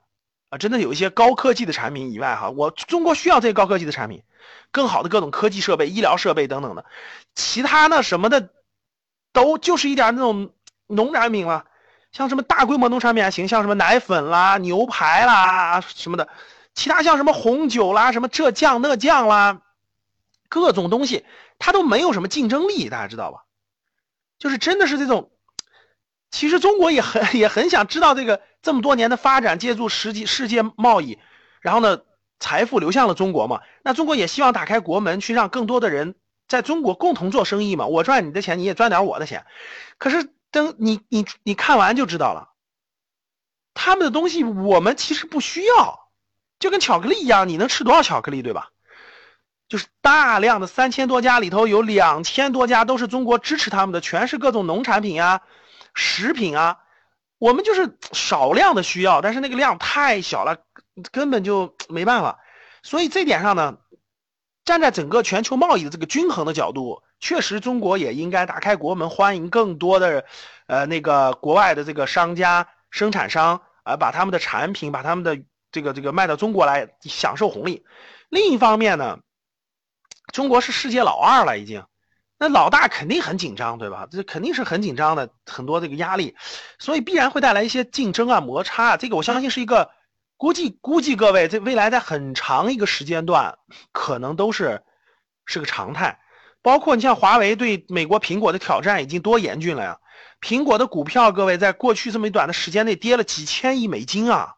[0.50, 4.22] 啊，真的有一些高科技的产品以外，哈，我中国需要这些高科技的产品。
[4.70, 6.84] 更好的各种科技设备、医疗设备等等的，
[7.34, 8.50] 其他呢什么的，
[9.32, 10.50] 都就是一点那种
[10.88, 11.64] 农产品了，
[12.14, 16.28] 像什么大规模农产品还行，像什么奶粉啦、牛排啦什么的，
[16.74, 19.60] 其他像什么红酒啦、什么这酱那酱啦，
[20.48, 21.26] 各种东西
[21.58, 23.44] 它都没有什么竞争力，大家知道吧？
[24.38, 25.30] 就是真的是这种，
[26.30, 31.18] 其实中国也很也很想知道这个这么多年的发展，借助实际世界贸易，
[31.60, 32.00] 然后呢？
[32.40, 33.62] 财富流向了中国嘛？
[33.82, 36.14] 那中国也希望打开国门，去让更多的人
[36.46, 37.86] 在中国共同做生意嘛？
[37.86, 39.46] 我赚你的钱，你也赚点我的钱。
[39.96, 42.54] 可是等你你你看完就知道了，
[43.74, 46.08] 他们的东西我们其实不需要，
[46.58, 48.70] 就跟巧克力一样，你能吃多少巧克力，对吧？
[49.68, 55.42] 就是大量的三千多家里头有两千多家都是中国支持他们的，全是各种农产品啊、
[55.94, 56.78] 食品啊，
[57.38, 60.62] 我们就是少量的需要，但是那个量太小了。
[61.10, 62.38] 根本就没办法，
[62.84, 63.78] 所以这点上呢，
[64.64, 70.26] 站在整个全球贸易的这个均衡的角度，确实中国也应该打开国门，欢迎更多的，
[70.66, 77.86] 呃，那个国外的这个商家、生产商啊，把他们的产品、把他们的这个这个卖到中国来享受红利。
[78.28, 79.20] 另一方面呢，
[80.34, 81.86] 中国是世界老二了，已经，
[82.38, 84.06] 那老大肯定很紧张，对吧？
[84.10, 86.36] 这肯定是很紧张的，很多这个压力，
[86.78, 88.96] 所以必然会带来一些竞争啊、摩擦啊。
[88.98, 89.90] 这个我相信是一个。
[90.36, 93.56] 估计估计各位，这未来在很长一个时间段，
[93.92, 94.82] 可能都是
[95.46, 96.18] 是个常态。
[96.64, 99.98] 包括你像华为对美国苹果的挑战已经多严峻了呀！
[100.40, 104.54] 苹果的股票，各位在过去这么短的时间内跌了几千亿美金啊，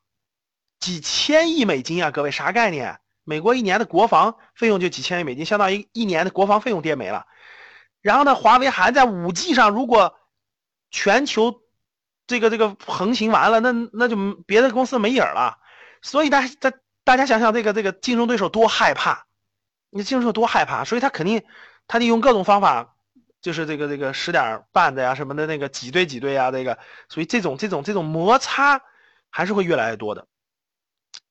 [0.79, 2.13] 几千亿美金啊！
[2.13, 3.01] 各位啥概念？
[3.25, 7.27] 美国一年的国防费用就几千亿美金，相当于一年的国防费用跌没了。
[8.01, 10.15] 然后呢，华为还在五 G 上，如果
[10.93, 11.61] 全球
[12.29, 15.59] 这个这个横行完了，那那就别的公司没影了。
[16.03, 19.27] 所以大家大大家想想这个这个竞争对手多害怕，
[19.91, 21.43] 你竞争对手多害怕，所以他肯定
[21.89, 22.95] 他利用各种方法，
[23.41, 26.79] 就是这个这个使点绊子呀什么的那个挤兑挤兑呀这个，
[27.09, 28.83] 所以这种这种这种摩擦
[29.31, 30.27] 还是会越来越多的。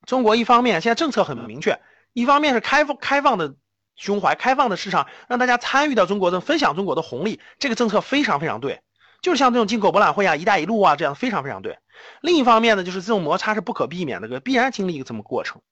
[0.06, 1.80] 中国一方面现在政策很明确，
[2.14, 3.56] 一方面是开放开放的
[3.96, 8.82] 胸怀，开放的市场，让大家参与到中国的分享中国的红利，这个政策非常非常对。
[9.22, 11.80] 就是像这种进口博览会啊、一带一路啊这样非常非常对。
[12.22, 15.64] 另一方面呢，就是这种摩擦是不可避免的，个必然经历一个这么过程。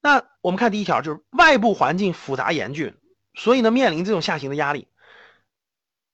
[0.00, 2.94] 那我们看第一条，就是外部环境复杂严峻，
[3.38, 4.88] 所以呢面临这种下行的压力。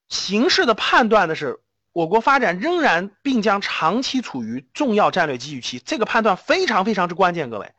[0.08, 1.60] 形势的判断的是，
[1.92, 7.72] 我国发展仍然并将长期处于重要战略机遇期，这个判断非常非常之关键，各位。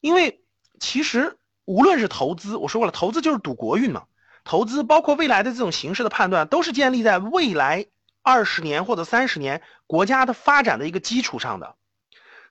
[0.00, 0.44] 因为
[0.78, 4.04] 其实无论是投资，我说过了，投资就是赌国运嘛。
[4.44, 7.86] 投资包括未来的这种形势的判断，都是建立在未来
[8.22, 11.74] 二十年或者三十年国家的发展的一个基础上的，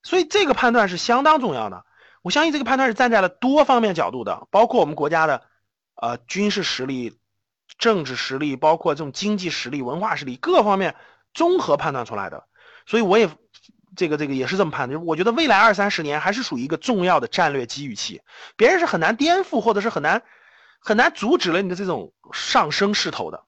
[0.04, 1.86] 所以这个判断是相当重要的。
[2.22, 5.44] 我相信这个判断是站在了多方面角度的，包括我们国家的
[5.98, 7.20] 呃军事实力、
[7.78, 10.96] 政治实力，包括这种经济实力、文化实力各方面
[11.34, 12.46] 综合判断出来的。
[12.86, 13.30] 所以我也
[13.96, 18.22] 这个这个也是这么判断，我觉得未来二三十年还是属于一个重要的战略机遇期，
[18.56, 20.24] 别人是很难颠覆或者是很难。
[20.80, 23.44] 很难阻止了你的这种上升势头的。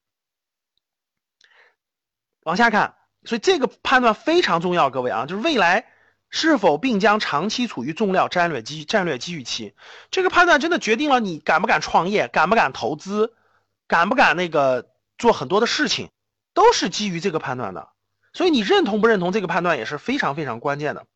[2.42, 5.86] 往下看，所以这个判断非常重要，各位啊，就是未来
[6.30, 9.74] 是否并将长期处于重要战略机战略机遇期，
[10.12, 13.34] 这个判断真的决定了你敢不敢创业，敢不敢投资，
[13.88, 16.10] 敢不敢那个做很多的事情，
[16.54, 17.90] 都是基于这个判断的。
[18.32, 21.08] 所以你认同不认同这个判断也是非常非常关键的。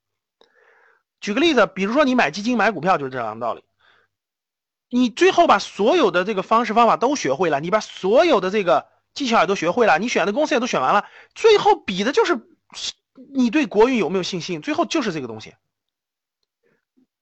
[1.22, 3.64] 举个例子，比如说你买基金买股票就是这样的道理。
[4.90, 12.40] 你最后把所有的这个方式方法都学会了，你把所有的这个技巧也都学会了，你选的公司也都选完了，最后比的就是
[13.16, 14.62] 你对国运有没有信心。
[14.62, 15.56] 最后就是这个东西。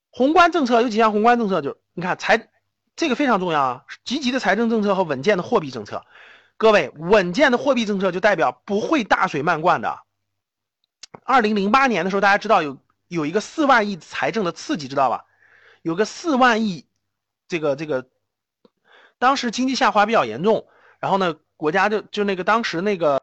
[0.10, 2.50] 宏观政策有几项宏观政策，就你看财，
[2.96, 6.06] 这个非常重要啊，积极的财政政策和稳健的货币政策。
[6.58, 10.00] 各位，稳健的货币政策就代表不会大水漫灌的。
[11.24, 12.78] 二零零八年的时候，大家知道有
[13.08, 15.26] 有一个四万亿财政的刺激，知道吧？
[15.82, 16.86] 有个四万亿。
[17.48, 18.08] 这个这个，
[19.20, 20.68] 当时经济下滑比较严重，
[21.02, 23.22] 然后呢，国家就就那个当时那个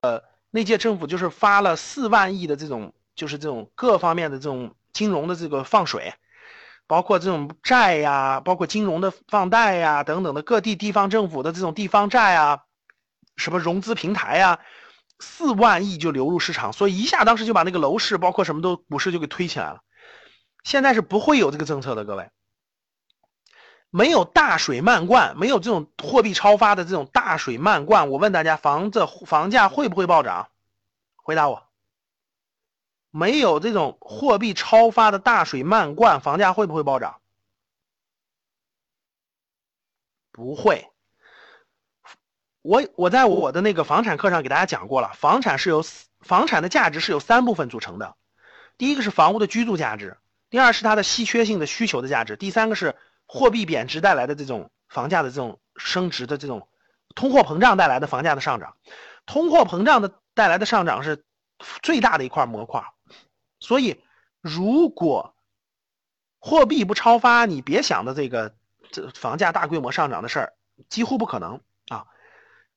[0.51, 6.15] 那届政府就是发了四万亿的这种，就是这种各方面的这种金融的这个放水，
[6.87, 12.61] 包括这种债呀，包括金融的放贷呀等等的各地地方政府的这种地方债啊，
[13.37, 14.59] 什么融资平台呀，
[15.19, 19.81] 四万亿就流入市场，所以一下当时就把那个楼市包括什么都股市就给推起来了。
[20.65, 22.29] 现在是不会有这个政策的，各位。
[23.91, 30.51] 没有大水漫灌，没有这种货币超发的这种大水漫灌，我问大家，房子房价会不会暴涨？
[31.17, 31.67] 回答我。
[33.11, 37.21] 没有这种货币超发的大水漫灌，房价会不会暴涨？
[40.33, 40.91] 不会。
[42.61, 45.83] 我我在我的那个房产课上给大家讲过了，房产是由
[46.21, 48.17] 房产的价值是由三部分组成的，
[48.77, 50.19] 第一个是房屋的居住价值，
[50.51, 52.95] 第二是它的稀缺性的需求的价值，第三个是。
[53.31, 56.67] 货币贬值带来的这种房价的这种升值的这种
[57.15, 58.79] 通货膨胀带来的房价的上涨，
[59.27, 61.27] 通货膨胀的带来的上涨是
[61.83, 62.83] 最大的一块模块，
[63.61, 64.03] 所以
[64.41, 65.37] 如果
[66.39, 68.57] 货币不超发，你别想的这个
[68.91, 70.55] 这房价大规模上涨的事儿，
[70.89, 72.07] 几乎不可能啊！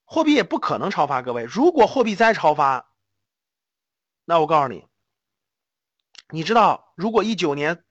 [0.04, 2.91] 货币也不可能超发，各位，如果货币再超发，
[4.26, 4.86] 那我告诉你，
[6.30, 7.86] 你知道如果一九年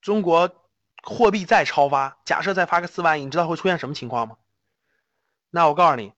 [0.00, 0.63] 中国。
[1.04, 4.36] 货币再超发，假设再发个四万亿，你知道会出现什么情况吗？
[5.50, 6.12] 那我告诉你，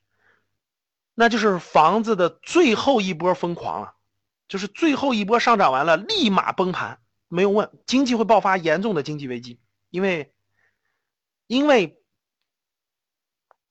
[1.14, 3.94] 那就是房子的最后一波疯狂了，
[4.46, 9.60] 就是最后一波上涨完了，立马崩盘，没有问，经济会爆发严重的经济危机，
[9.90, 10.32] 因为，
[11.48, 12.00] 因为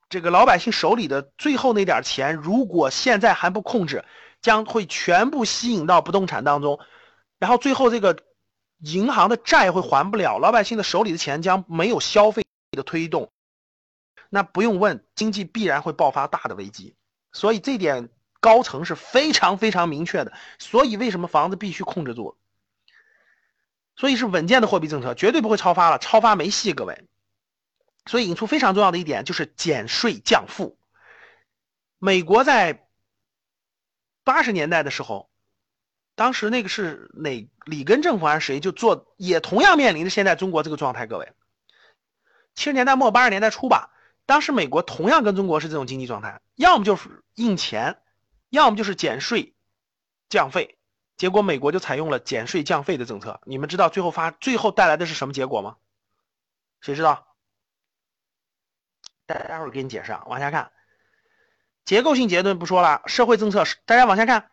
[0.09, 4.03] 这个老百姓手里的最后那点钱，如果现在还不控制，
[4.41, 6.79] 将会全部吸引到不动产当中，
[7.39, 8.17] 然后最后这个。
[8.79, 13.31] 银行的债会还不了，老百姓的手里的钱将没有消费的推动，
[14.29, 16.95] 那不用问，经济必然会爆发大的危机。
[17.31, 18.09] 所以这点
[18.41, 20.33] 高层是非常非常明确的。
[20.59, 22.37] 所以为什么房子必须控制住？
[23.95, 27.07] 所以是稳健的货币政策，绝对不会超发了，超发没戏，各位。
[28.05, 30.77] 所以引出非常重要的一点就是减税降负。
[31.97, 32.87] 美国在
[34.23, 35.29] 八十年代的时候。
[36.15, 41.07] 当时那个是哪里根政府还是谁就做，也同样面临着现在中国这个状态。
[41.07, 41.33] 各位，
[42.55, 43.91] 七十年代末八十年代初吧，
[44.25, 47.97] 当时美国同样跟中国是这种经济状态，要么就是印钱，
[48.49, 49.55] 要么就是减税
[50.29, 50.79] 降费。
[51.17, 53.39] 结果美国就采用了减税降费的政策。
[53.45, 55.77] 你们知道最后发最后带来的是什么结果吗？
[56.81, 57.35] 谁知道？
[59.25, 60.23] 待会儿给你解释啊。
[60.27, 60.71] 往下看，
[61.83, 64.49] 结构性结论不说了，社会政策是大家往下看。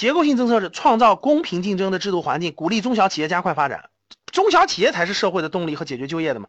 [0.00, 3.90] 结构性政策是创造公平竞争的制度环境，鼓励中小企业加快发展。
[4.32, 6.48] 中小企业才是社会的动力和解决就业的嘛。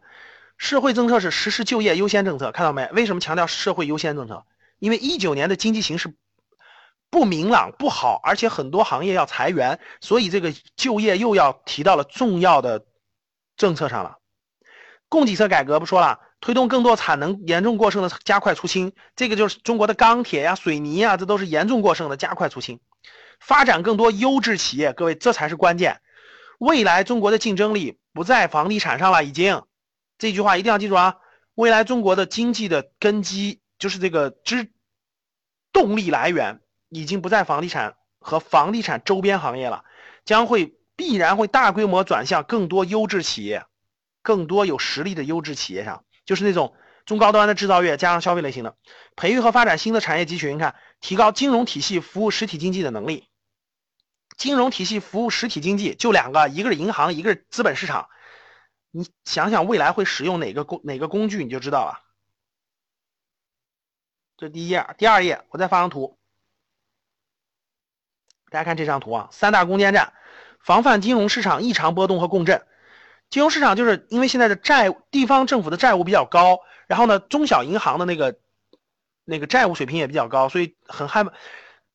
[0.56, 2.88] 社会政策是实施就业优先政策，看到没？
[2.94, 4.46] 为什么强调社会优先政策？
[4.78, 6.14] 因为一九年的经济形势
[7.10, 12.86] 不明朗不好，而且很多行业要裁员，所以这个就业又要提到了重要的
[13.58, 14.16] 政策上了。
[15.10, 22.80] 供给侧改革不说了，推动更多产能严重过剩的加快出清，这个就是中国的钢铁呀、水泥呀，这都是严重过剩的，加快出清。
[23.44, 26.00] 发展更多优质企业，各位这才是关键。
[26.58, 29.64] 未来中国的竞争力不在房地产上了，已经
[30.16, 31.16] 这句话一定要记住啊！
[31.54, 34.70] 未来中国的经济的根基就是这个之
[35.72, 39.84] 动力来源，已经不在房地产和房地产周边行业了，
[40.24, 43.64] 将会必然会大规模转向更多优质企业。
[44.22, 48.76] 更多有实力的优质企业上，就是那种中高端的制造业加上消费类型的，
[49.16, 53.28] 培育和发展新的产业集群，你看提高金融体系服务实体经济的能力。
[54.42, 58.08] 金融体系服务实体经济就两个，一个是银行，一个是资本市场。
[58.90, 62.02] 你想想未来会使用哪个工哪个工具，你就知道了。
[64.36, 66.18] 这第一页，第二页我再发张图，
[68.50, 70.12] 大家看这张图啊，三大攻坚战，
[70.58, 72.66] 防范金融市场异常波动和共振。
[73.30, 78.40] 金融市场就是因为现在的债地方政府的债务比较高，然后呢，中小银行的那个
[79.24, 81.32] 那个债务水平也比较高，所以很害怕。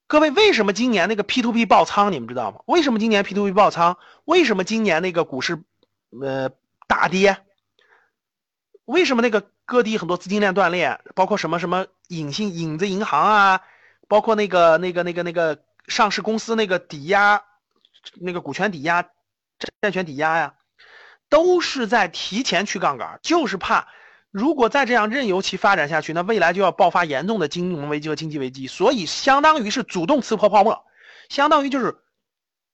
[0.08, 2.14] 各位，为什么今年那个 P to P 爆仓？
[2.14, 2.62] 你们知道吗？
[2.66, 3.98] 为什么今年 P to P 爆仓？
[4.24, 5.62] 为什么今年那个股市
[6.22, 6.50] 呃
[6.88, 7.38] 大跌？
[8.86, 11.02] 为什么那个各地很多资金链断裂？
[11.14, 13.62] 包括什么什么隐性影子银行啊，
[14.08, 17.44] 包括那个那个那个那个上市公司那个抵押
[18.14, 19.10] 那个股权抵押
[19.82, 20.54] 债权抵押呀？
[21.28, 23.90] 都是在提前去杠杆，就是怕
[24.32, 28.68] 如果再这样任由其发展下去，那未来就要爆发严重的金融危机和经济危机。
[28.68, 30.86] 所以相当于是主动刺破泡沫，
[31.30, 31.98] 相当于就是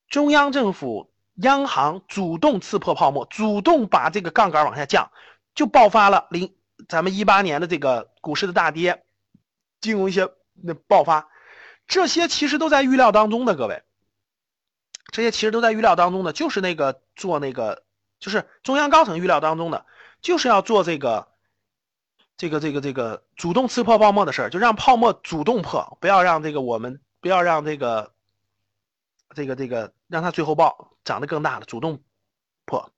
[0.09, 5.11] 中央政府、央行主动刺破泡沫，主动把这个杠杆往下降，
[5.55, 6.53] 就爆发了零
[6.87, 9.03] 咱们一八年的这个股市的大跌，
[9.79, 11.29] 金融一些那爆发，
[11.87, 13.83] 这些其实都在预料当中的，各位，
[15.11, 17.83] 这些其实都在预料当中的，就是那个做那个。
[18.19, 19.85] 就是中央高层预料当中的，
[20.21, 21.27] 就是要做这个，
[22.35, 28.11] 这个这个这个主动刺破泡沫的事儿，就让泡沫主动破，不要让这个我们不要让这个，
[29.35, 32.01] 这个这个让它最后爆长得更大了，主动
[32.65, 32.91] 破。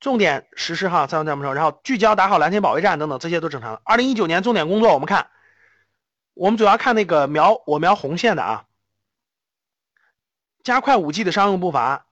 [0.00, 3.80] 重点实施哈，三这么说，然后聚焦打好蓝天保卫战等等，这些都正常。
[3.84, 5.30] 二零一九年重点工作，我们看，
[6.34, 8.66] 我们主要看那个描我描红线的啊，
[10.62, 12.06] 加快五 G 的商用步伐。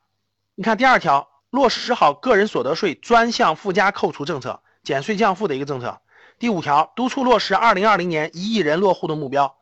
[0.55, 1.29] 你看第二条。
[1.53, 6.01] 落实好个人所得税专项附加扣除政策，减税降负的一个政策。
[6.39, 9.57] 第五条，督促落实二零二零年一亿人落户的目标。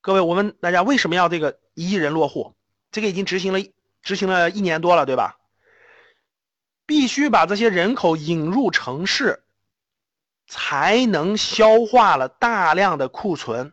[0.00, 2.54] 各位，我问大家，为什么要这个一亿人落户？
[2.90, 3.60] 这个已经执行了
[4.02, 5.38] 执行了一年多了，对吧？
[6.86, 9.44] 必须把这些人口引入城市，
[10.46, 13.72] 才能消化了大量的库存。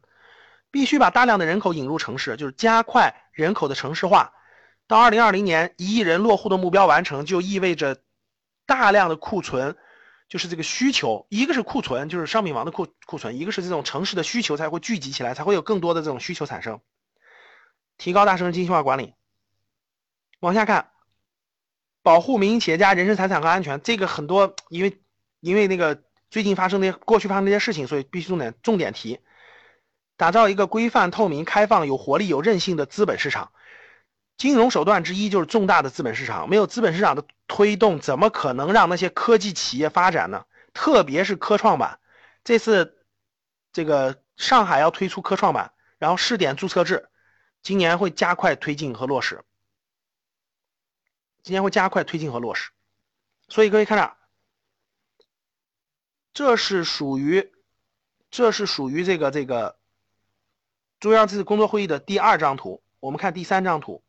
[0.72, 4.34] 必须把大量的人口引入城市，就是加快人口的城市化。
[4.86, 7.98] 到二零二零年一亿人落户的目标完成，就意味着
[8.68, 9.76] 大量的库存，
[10.30, 16.80] 就是这个需求，一个是库存，就是商品房的库库存，一个是这种城市的需求才会聚集起来，才会有更多的这种需求产生，
[17.98, 19.16] 提高大城市精细化管理。
[20.40, 20.92] 往下看，
[22.04, 25.02] 保护民营企业家人身财产和安全，这个很多因为
[25.40, 29.20] 因为那个最近发生的过去发生那些事情，所以必须重点重点提，
[30.16, 33.52] 打造一个规范、透明、开放、有活力、有韧性的资本市场。
[34.40, 40.46] 金融手段之一就是重大的资本市场，没有资本市场的推动，怎么可能让那些科技企业发展呢？
[40.74, 42.00] 特别是科创板，
[42.46, 43.04] 这次
[43.74, 47.10] 这个上海要推出科创板，然后试点注册制，
[47.62, 49.44] 今年会加快推进和落实。
[51.44, 52.72] 今年会加快推进和落实，
[53.50, 54.16] 所以各位看着，
[56.32, 57.52] 这是属于，
[58.32, 59.78] 这是属于这个这个
[61.02, 64.02] 中央这次工作会议的第二张图，我们看第三张图。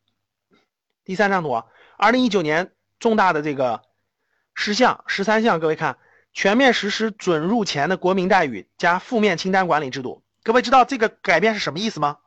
[1.11, 1.61] 第三张图，
[1.97, 3.81] 二零一九年重大的这个
[4.55, 5.97] 十项十三项，各位看，
[6.31, 10.23] 全面实施准入前的国民待遇加负面清单管理制度。
[10.41, 12.19] 各位知道这个改变是什么意思吗？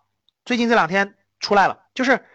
[0.44, 2.26] 最近这两天出来了，就是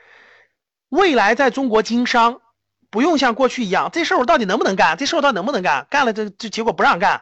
[0.89, 2.41] 未来在中国经商
[2.89, 4.97] 不用像过去一样，这事儿我到底能不能干？
[4.97, 5.85] 这事儿我到底能不能干？
[5.91, 7.21] 干了这这结果不让干，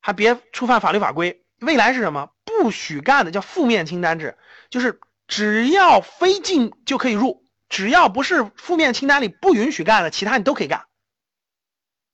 [0.00, 1.46] 还别触犯法律法规。
[1.60, 2.28] 未来是什么？
[2.44, 4.36] 不许干的叫负面清单制，
[4.68, 7.47] 就是只要非进就可以入。
[7.68, 10.86] 只要不是负面清单里不允许干的，其他你都可以干。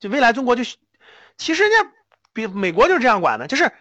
[0.00, 0.64] 就未来中国就，
[1.38, 1.92] 其实人家
[2.32, 3.72] 比美国就是这样管的，就是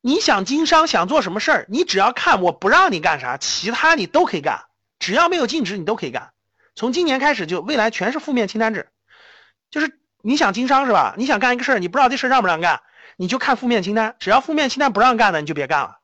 [0.00, 4.66] 你想经商想做什么事儿，你只要看我不让你干啥，其他你都可以干，
[4.98, 6.32] 只要没有禁止你都可以干。
[6.74, 8.90] 从今年开始就未来全是负面清单制，
[9.70, 11.14] 就是你想经商是吧？
[11.16, 12.82] 你想干一个事儿，你不知道这事让不让干，
[13.16, 16.00] 你就看负面清单，只要负面清单不让干的你就别干了，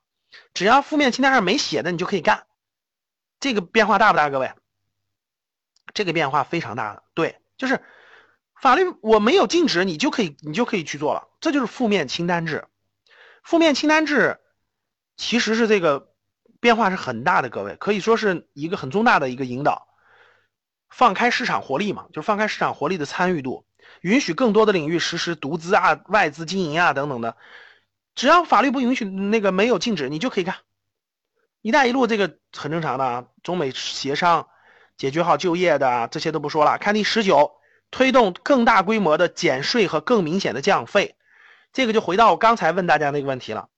[0.55, 2.47] 只要负面清单上没写的你就可以干。
[3.41, 4.53] 这个变化大不大，各位？
[5.95, 7.81] 这个变化非常大的，对，就是
[8.61, 12.67] 法律我没有禁止你就可以你就可以去做了，这就是负面清单制。
[13.43, 14.39] 负面清单制
[15.17, 16.13] 其实是这个
[16.61, 19.89] 变化是很大的，各位可以说是一个很重大的一个引导，
[20.89, 23.67] 放开市场活力嘛，就是放开市场活力的参与度，
[24.01, 27.37] 允许更多的领域实施独资啊、外资经营啊等等的，
[28.15, 30.57] 只要法律不允许那个没有禁止，你就可以干。
[31.63, 34.49] 一带一路这个很正常的啊，中美协商
[35.03, 36.79] 解决好就业的这些都不说了。
[36.79, 37.57] 看第十九，
[37.91, 41.17] 推动更大规模的减税和更明显的降费。
[41.73, 43.69] 这个就回到我刚才问大家那个问题了，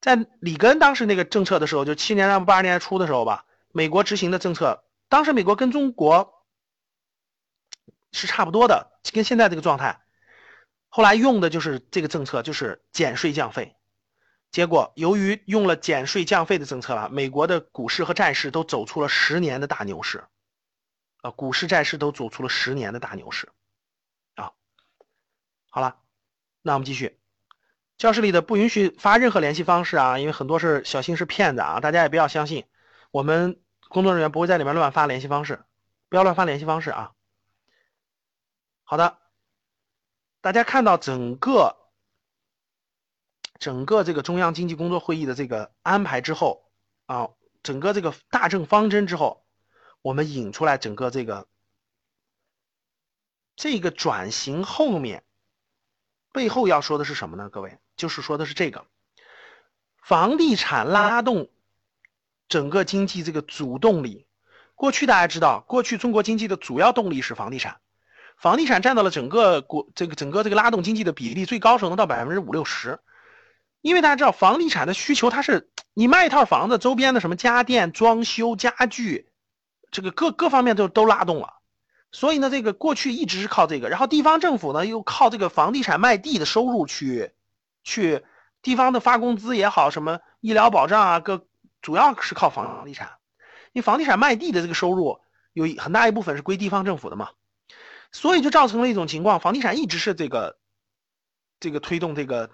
[0.00, 6.42] 在里根当时那个政策的时候，就七年代八十年代初的时候吧，美国执行的政策，当时美国跟中国
[8.10, 10.00] 是差不多的，跟现在这个状态，
[10.88, 13.76] 后来用的就是这个政策，就是减税降费，
[14.50, 20.24] 结果由于用了减税降费的政策了，美国的股市和债市都走出了十年的大牛市，
[21.22, 23.48] 啊，股市债市都走出了十年的大牛市，
[24.34, 24.52] 啊，
[25.68, 25.98] 好了。
[26.62, 27.18] 那我们继续，
[27.96, 32.66] 教室里的不允许发任何联系方式啊，因为很多是小心是骗子啊，大家也不要相信。
[33.10, 35.64] 我们工作人员不会在里面乱发联系方式，
[36.08, 37.12] 不要乱发联系方式啊。
[38.84, 39.18] 好的，
[40.42, 41.76] 大家看到整个
[43.58, 46.70] 整个这个中央经济工作会议的这个安排之后
[47.06, 47.30] 啊，
[47.62, 49.46] 整个这个大政方针之后，
[50.02, 51.46] 我们引出来整个这个
[53.56, 55.24] 这个转型后面。
[56.32, 57.48] 背后要说的是什么呢？
[57.50, 58.86] 各位，就是说的是这个，
[60.00, 61.50] 房地产拉动
[62.48, 64.28] 整个经济这个主动力。
[64.76, 67.80] 过去大家知道，过去中国经济的主要动力是房地产，
[68.36, 73.00] 房地产占到了整个国这个整个这个拉动经济的比例最高时候能到百分之五六十。
[73.80, 79.29] 因为大家知道，房地产的需求它是你卖一套房子，周边的什么家电、装修、家具，
[79.90, 81.54] 这个各各方面都都拉动了。
[82.12, 87.32] 所以呢，这个过去一直是靠这个，然后地方政府呢又靠这个房地产卖地的收入去，
[87.84, 88.24] 去
[88.62, 91.46] 地方的发工资也好，什么医疗保障啊，各
[91.80, 93.18] 主要是靠房地产，
[93.72, 95.20] 因为房地产卖地的这个收入
[95.52, 97.30] 有很大一部分是归地方政府的嘛，
[98.10, 100.58] 所以就造成了一种情况，房地产一直是这个，
[101.60, 102.50] 这个推动这个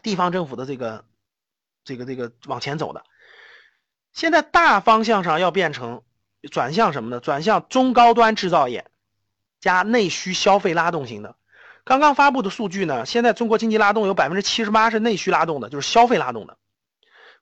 [0.00, 1.04] 地方政府的这个，
[1.84, 3.02] 这个这个往前走的，
[4.12, 6.04] 现在大方向上要变成。
[6.48, 7.20] 转向什么呢？
[7.20, 8.86] 转向中高端制造业
[9.60, 11.36] 加内需消费拉动型的。
[11.84, 16.56] 刚刚发布的数据呢，现在中国经济拉动有百分之七十八是内需拉动的，就是消费拉动的。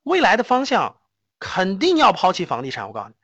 [0.03, 0.97] 未来的方向
[1.39, 3.15] 肯定要抛弃房地产，我告诉你，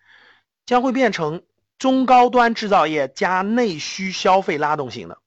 [0.64, 1.42] 将会变成
[1.78, 5.18] 中高端制造业加内需消费拉动型的。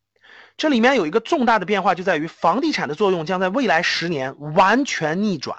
[0.58, 5.58] 这里面有一个重大的变化，就在于房地产的作用将在未来十年完全逆转。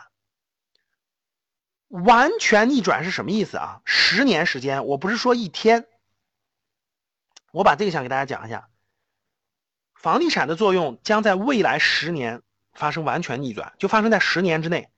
[1.93, 3.83] 完全逆转是什么意思啊？
[3.85, 5.87] 十年时间，我不是说一天。
[7.51, 8.71] 我把这个想给大家讲一下，
[9.95, 12.41] 房地产的作用将在未来十年
[12.73, 14.91] 发生完全逆转，就发生在十年之内。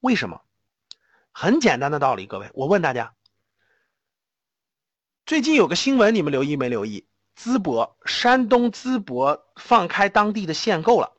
[0.00, 0.42] 为什么？
[1.32, 3.14] 很简单的道理，各位，我问大家，
[5.24, 7.08] 最近有个新闻，你们留意没留意？
[7.34, 11.16] 淄博，山东淄博放开当地的限购了，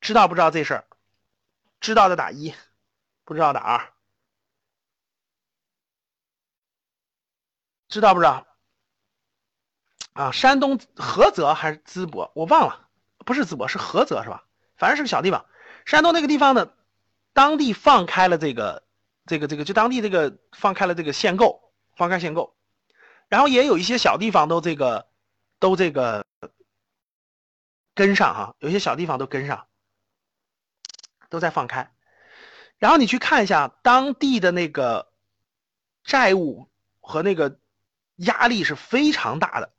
[0.00, 0.84] 知道不知道这事儿？
[1.80, 2.54] 知道的打一。
[3.24, 3.90] 不知道的啊，
[7.88, 8.46] 知道不知道？
[10.12, 12.30] 啊，山东菏泽还是淄博？
[12.34, 14.44] 我忘了，不是淄博，是菏泽是吧？
[14.76, 15.46] 反正是个小地方。
[15.86, 16.72] 山东那个地方呢，
[17.32, 18.84] 当地放开了这个，
[19.26, 22.56] 这个，这个，就当地这个放开了这个限购，放开限购，
[23.28, 25.08] 然后也有一些小地方都这个，
[25.58, 26.26] 都这个
[27.94, 29.66] 跟上哈，有些小地方都跟上，
[31.28, 31.93] 都在放开。
[32.84, 35.10] 然后你去看一下当地的那个
[36.02, 36.68] 债务
[37.00, 37.58] 和那个
[38.16, 39.72] 压力是非常大的，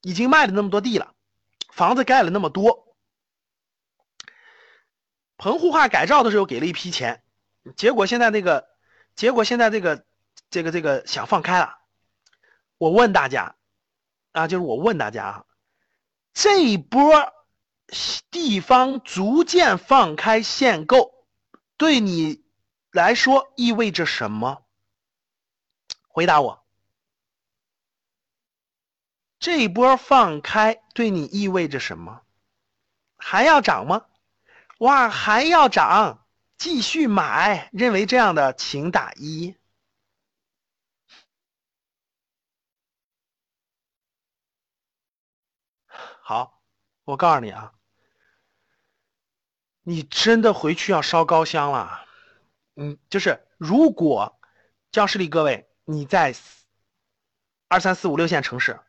[0.00, 1.12] 已经卖了那么多地了，
[1.72, 2.96] 房子盖了那么多，
[5.36, 7.24] 棚户化改造的时候给了一批钱，
[7.74, 8.68] 结果现在那个，
[9.16, 10.04] 结果现在这个
[10.50, 11.78] 这个这个想放开了，
[12.78, 13.56] 我问大家
[14.30, 15.44] 啊，就是我问大家啊，
[16.32, 17.32] 这一波
[18.30, 21.12] 地方逐渐放开限购。
[21.76, 22.44] 对你
[22.90, 24.64] 来说意味着什么？
[26.08, 26.64] 回答我，
[29.38, 32.22] 这一波放开对你意味着什么？
[33.16, 34.06] 还要涨吗？
[34.78, 39.56] 哇，还要涨，继续买，认为这样的请打一。
[46.20, 46.62] 好，
[47.04, 47.73] 我告诉你啊，
[49.84, 52.00] 你真的回去要烧高香了。
[52.74, 54.36] 嗯，就是如果
[54.90, 56.34] 教室里各位你在
[57.68, 58.80] 二三四五六线城市，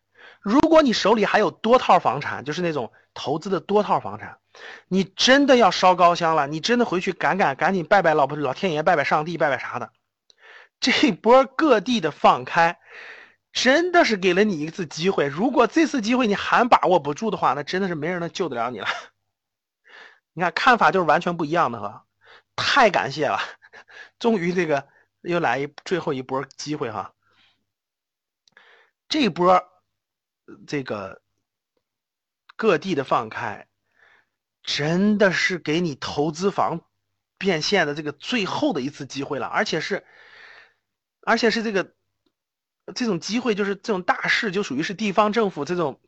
[0.41, 4.39] 如果你手里还有多套房产，就是那种投资的多套房产，
[4.87, 6.47] 你真的要烧高香了。
[6.47, 9.91] 你真的回去赶赶赶紧拜拜老婆老天爷，拜拜上帝，拜拜啥的。
[10.79, 12.77] 这波各地的放开，
[13.51, 15.27] 真的是给了你一次机会。
[15.27, 18.87] 如果这次机会你还把握不住的话，那真的是没人能救得了你了。
[20.35, 22.05] 你看看法就是完全不一样的哈，
[22.55, 23.39] 太感谢了，
[24.19, 24.87] 终于这个
[25.21, 27.15] 又来一最后一波机会哈。
[29.07, 29.63] 这波
[30.67, 31.21] 这个
[32.55, 33.67] 各地的放开，
[34.61, 36.81] 真的是给你投资房
[37.37, 40.05] 变现的这个最后的一次机会了，而且是。
[41.27, 41.95] 而且是这个
[42.93, 45.99] 这种机会，就是这种大事，就属于是地方政府这种，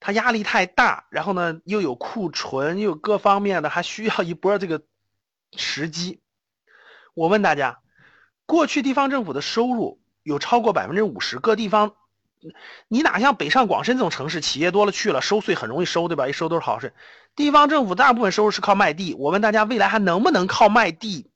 [0.00, 4.82] 他压力太大，然后呢又有库存，又有各方面的，还需要一波这个
[5.56, 6.20] 时机。
[7.14, 7.80] 我问大家，
[8.46, 11.94] 过去地方政府的收入有超过百分之五十，各地方，
[12.88, 16.28] 你哪像北上广深这种城市，企业多了去了，收税很容易收，对吧？
[16.28, 16.94] 一收都是好事。
[17.36, 19.14] 地方政府大部分收入是靠卖地。
[19.14, 21.30] 我问大家，未来还能不能靠卖地？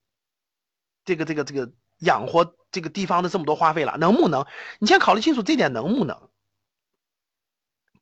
[1.05, 2.55] 这个这个这个养活？
[2.71, 4.45] 这个地方的这么多花费了，能不能？
[4.79, 6.29] 你先考虑清楚这点能不能？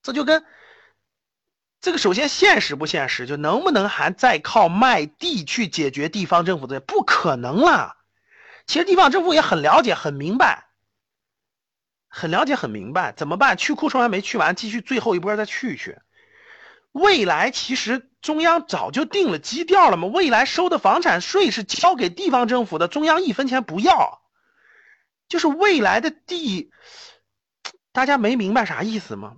[0.03, 0.45] 这就跟
[1.81, 6.79] 这个首先现实不现实，就能不能还再靠卖地去解决地方政府的？
[6.79, 7.97] 不可能了。
[8.67, 10.67] 其实地方政府也很了解、很明白，
[12.07, 13.57] 很了解、很明白，怎么办？
[13.57, 15.97] 去库存还没去完，继续最后一波再去去。
[16.91, 24.21] 未来其实中央早就定了基调了嘛，未来收的房产税是交给地方政府的，中央一分钱不要。
[25.27, 26.71] 就是未来的地，
[27.91, 29.37] 大家没明白啥意思吗？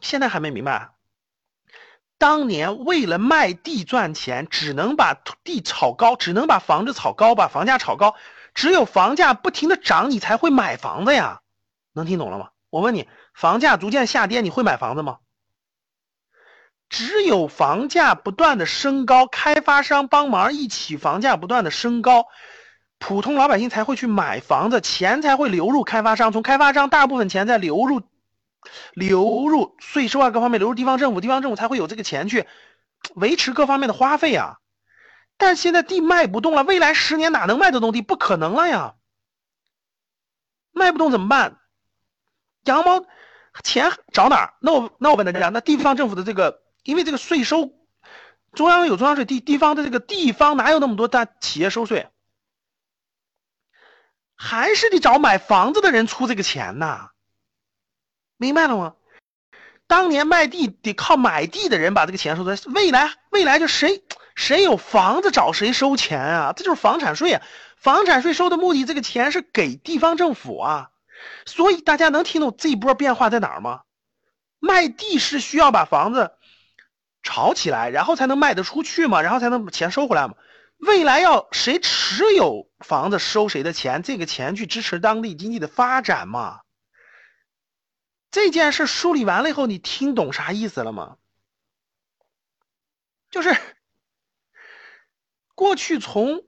[0.00, 0.90] 现在还没明白。
[2.18, 8.14] 当年为了卖地赚钱，只能把地炒高，只能把房子炒高，把房价炒高。
[8.54, 11.42] 只有房价不停的涨，你才会买房子呀。
[11.92, 12.48] 能听懂了吗？
[12.70, 15.18] 我问你，房价逐渐下跌，你会买房子吗？
[16.88, 22.26] 只有房价不断的升高，开发商帮忙一起，房价不断的升高。
[22.98, 28.00] 普通老百姓才会去买房子，钱才会流入开发商，从开发商大部分钱再流入，
[28.94, 32.46] 流入税收啊各方面流入地方政府，地方政府才会有这个钱去
[33.14, 34.58] 维持各方面的花费啊。
[35.36, 38.02] 但现在地卖不动了，未来十年哪能卖得动地？
[38.02, 38.94] 不可能了呀！
[40.72, 41.58] 卖不动怎么办？
[42.64, 43.04] 羊毛
[43.62, 44.54] 钱找哪儿？
[44.60, 47.72] 那我那我问大家，那地方政府的这个，因为这个税收，
[48.52, 52.08] 中央有中央税，地地方的这个地方哪有那么多大企业收税？
[54.34, 57.08] 还是得找买房子的人出这个钱呐，
[58.36, 58.94] 明白了吗？
[59.86, 64.02] 当年卖地得靠买地的人把这个钱收来，未来未来就谁
[64.34, 67.42] 谁有房子找谁收钱啊，这就是房产税啊。
[67.76, 70.90] 房产税收的目的，这个钱是给地方政府啊。
[71.44, 73.82] 所以大家能听懂这一波变化在哪儿吗？
[74.58, 76.32] 卖地是需要把房子
[77.22, 80.34] 炒起来，然后才能卖得出去嘛，然后才能把钱收回来嘛。
[80.78, 86.60] 未来要谁持有房子收谁的钱，这个钱去支持当地经济的发展嘛？
[88.36, 91.16] 这件事梳理完了以后，你听懂啥意思了吗？
[93.30, 93.56] 就是
[95.54, 96.44] 过去从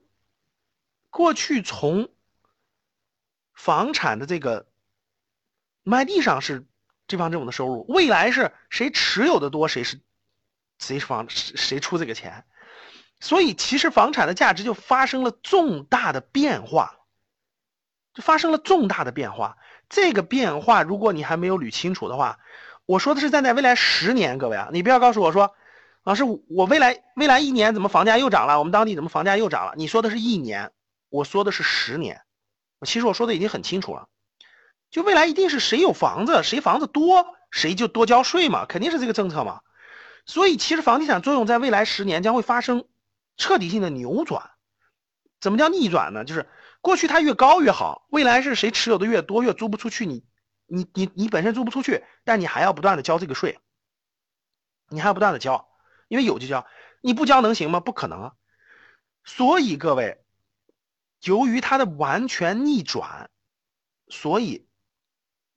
[1.09, 2.13] 过去从
[3.53, 4.69] 房产的这个
[5.81, 6.67] 卖地上是
[7.07, 9.99] 地方政府的收入，未来是谁持有的多，谁是
[10.77, 12.45] 谁房谁出这个钱。
[13.19, 16.99] 所以，其实房产的价值就发生了重大的变化，
[18.13, 19.57] 就发生了重大的变化。
[19.89, 22.39] 这个变化，如果你还没有捋清楚的话，
[22.85, 25.53] 我说的是站在未来十年，各位啊，你不要告诉我说，
[26.03, 28.59] 老师，我未来未来一年怎么房价又涨了？
[28.59, 29.73] 我们当地怎么房价又涨了？
[29.75, 30.71] 你说的是一年，
[31.09, 32.21] 我说的是十年。
[32.85, 34.07] 其实我说的已经很清楚了，
[34.91, 39.61] 就未来一定是谁有房子，谁房子多，谁就多交税嘛，肯定是这个政策嘛。
[40.25, 42.85] 所以，其实房地产作用在未来十年将会发生。
[43.41, 44.51] 彻底性的扭转，
[45.39, 46.25] 怎么叫逆转呢？
[46.25, 46.49] 就是
[46.81, 50.23] 过去它越高越好，未来是谁持有的越多越租不出去，你
[50.65, 53.59] 你你你本身租不出去，但你还要不断的交这个税，
[54.87, 55.69] 你还要不断的交，
[56.07, 56.65] 因为有就交，
[57.01, 57.79] 你不交能行吗？
[57.79, 58.33] 不可能啊！
[59.23, 60.23] 所以各位，
[61.21, 63.29] 由于它的完全逆转，
[64.07, 64.67] 所以，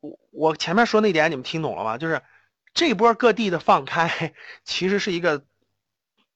[0.01, 1.99] 我我前面说那点你们听懂了吗？
[1.99, 2.23] 就是
[2.75, 5.47] 这波各地的放开，其实是一个，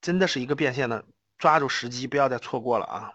[0.01, 1.05] 真的是一个变现的。
[1.39, 3.13] 抓住时机，不要再错过了啊！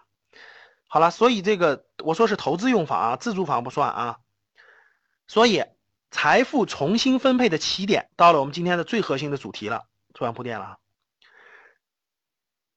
[0.92, 4.18] 好了，所以这个我说是投资用房啊，自住房不算啊。
[5.26, 5.64] 所以
[6.10, 10.78] 财富重新分配的起点，到了我们今天的最核心的主题了，做完铺垫了啊。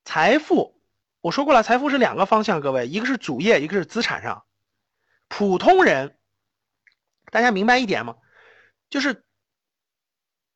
[0.05, 0.80] 财富，
[1.20, 4.45] 我说过了，财富是两个方向，各位，一个是主业，一个是资产上。
[5.28, 6.18] 普通人，
[7.34, 8.16] 大家明白一点吗？
[8.89, 9.26] 就是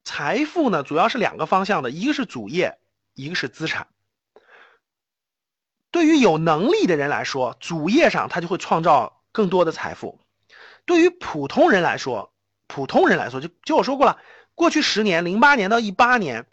[0.05, 2.79] 财富呢，主要是两个方向的，一个是主业，
[3.15, 3.89] 一个是资产。
[5.91, 10.19] 对于有能力的人来说，主业上他就会创造更多的财富；
[10.85, 12.31] 对于普通人来说，
[12.67, 14.19] 普通人来说，就就我说过了，
[14.53, 16.45] 过去十年，零八年到一八年，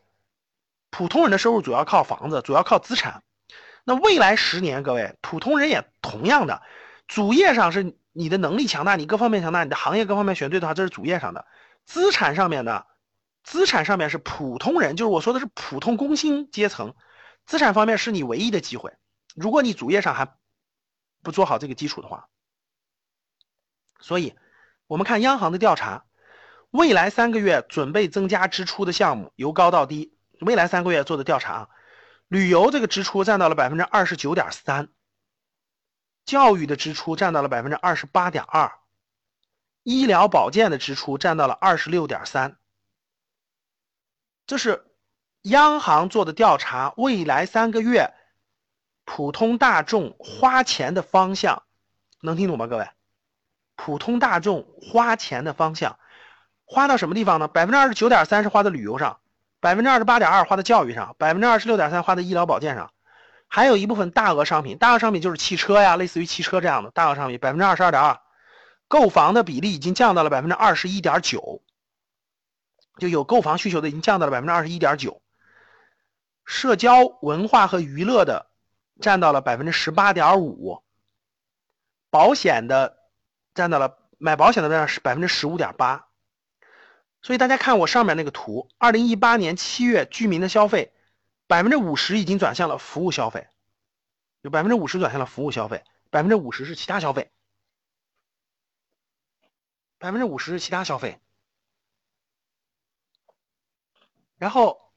[0.90, 3.22] 普通人的收入主要靠房子，主要靠资产。
[3.84, 6.62] 那未来十年，各位普通人也同样的，
[7.06, 11.44] 主业上是你的能力强大，你各方面强大，你的行业各方面选对的话，这是主业上的；
[11.84, 12.86] 资产上面的，
[13.44, 16.94] 资产上面是普通人，就是我说的是普通工薪阶层，
[17.44, 18.92] 资产方面是你唯一的机会。
[19.36, 20.34] 如果你主业上还
[21.22, 22.30] 不做好这个基础的话，
[24.00, 24.34] 所以
[24.86, 26.06] 我们看央行的调查，
[26.70, 30.16] 未来三个月准备增加支出的项目由高到低。
[30.40, 31.68] 未来三个月做的调查啊，
[32.28, 34.88] 旅游这个支出占到了百分之二十九点三，
[36.24, 38.72] 教育的支出占到了百分之二十八点二，
[39.82, 42.58] 医疗保健的支出占到了二十六点三。
[44.46, 44.86] 这是
[45.42, 48.14] 央行做的调查，未来三个月。
[49.06, 51.62] 普通大众花钱的方向，
[52.20, 52.66] 能听懂吗？
[52.66, 52.90] 各位，
[53.76, 55.98] 普通大众花钱的方向，
[56.64, 57.46] 花到什么地方呢？
[57.46, 59.20] 百分之二十九点三是花在旅游上，
[59.60, 62.92] 百分之二十八点二花在教育上，百分之二十六点三花在医疗保健上，
[63.46, 68.20] 还有一部分大额商品，大额商品就是汽车呀，类似于汽车这样的大额商品，百分之二十二点二，
[68.88, 71.62] 购房的比例已经降到了百分之二十一点九，
[72.98, 75.22] 就有购房需求的已经降到了百分之二十一点九，
[76.44, 78.50] 社交文化和娱乐的。
[78.98, 80.82] 占到了百分之十八点五，
[82.08, 83.10] 保险的
[83.54, 86.08] 占到了买保险的占是百分之十五点八，
[87.20, 90.94] 所以大家看我上面那个图，二零一八年七月居民的消费
[91.46, 93.46] 百分之五十已经转向了服务消费，
[94.40, 97.30] 有百分之五十转向了服务消费，百分之五十是其他消费，
[99.98, 101.20] 百分之五十是其他消费，
[104.38, 104.90] 然后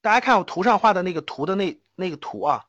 [0.00, 1.80] 大家看我图上画的那个图的那。
[1.96, 2.66] 那个图啊，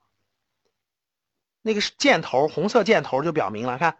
[1.61, 3.77] 那个箭头，红色箭头就表明了。
[3.77, 3.99] 看，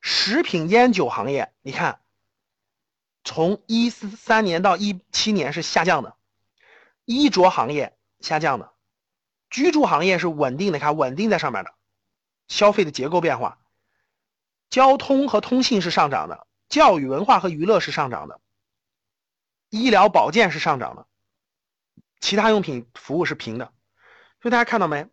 [0.00, 2.00] 食品烟酒行业，你看，
[3.24, 6.16] 从一四三年到一七年是下降的，
[7.04, 8.72] 衣着行业下降的，
[9.48, 11.72] 居住行业是稳定的，看稳定在上面的，
[12.48, 13.60] 消费的结构变化，
[14.68, 18.40] 交通和通信是上涨的，教育文化和娱乐是上涨的，
[19.70, 21.06] 医疗保健是上涨的，
[22.18, 23.72] 其他用品服务是平的。
[24.42, 25.06] 所以大家看到没？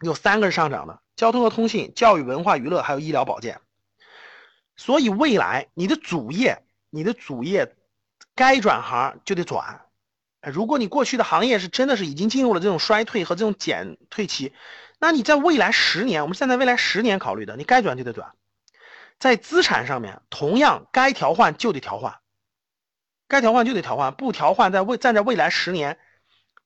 [0.00, 3.60] 有三个是上涨的：交通和通信、教育文化娱乐，还有医疗保健。
[4.76, 7.76] 所以未来你的主业，你的主业
[8.36, 9.86] 该转行就得转。
[10.40, 14.52] 如果你过去的行业是真的是已经进入了这种衰退和这种减退期，
[14.98, 18.34] 那你在未来十年，我们现在未来十年考虑的，你该转就得转。
[19.18, 22.20] 在资产上面，同样该调换就得调换，
[23.26, 25.98] 该调换就得调换，不调换，在未站在未来十年，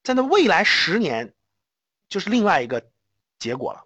[0.02, 1.32] 站在未来十年。
[2.08, 2.90] 就是另外一个
[3.38, 3.84] 结果了，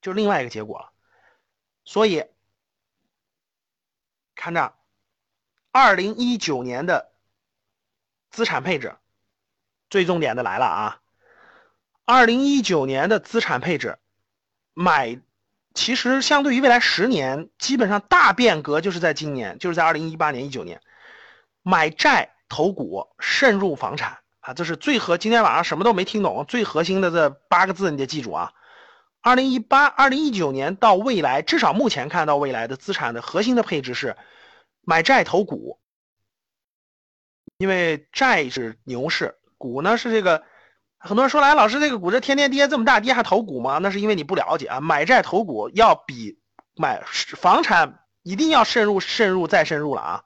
[0.00, 0.92] 就是另外一个结果了。
[1.84, 2.24] 所以
[4.34, 4.74] 看这，
[5.70, 7.12] 二零一九年的
[8.30, 8.96] 资产配置，
[9.88, 11.02] 最重点的来了啊！
[12.04, 13.98] 二零一九年的资产配置，
[14.74, 15.20] 买，
[15.74, 20.80] 其实相对于未来十年，基本上大变革就是在今年，就是在二零一八年、一九年，
[21.62, 24.19] 买债投股，慎入房产。
[24.40, 28.52] 啊，这是最核，今天晚上什么都没听懂，最核心的这八个字你得记住啊！
[29.20, 34.16] 二零一八、二零一九年到未来，至少目前看到未来的资产的核心的配置是
[34.82, 35.78] 买债投股，
[37.58, 40.42] 因为债是牛市，股呢是这个。
[41.02, 43.78] 很多人说来，老师这个股这天天跌这么大跌还投股吗？
[43.78, 44.80] 那是因为你不了解啊！
[44.80, 46.38] 买债投股要比
[46.76, 47.02] 买
[47.36, 50.24] 房产一定要慎入、慎入再慎入了啊！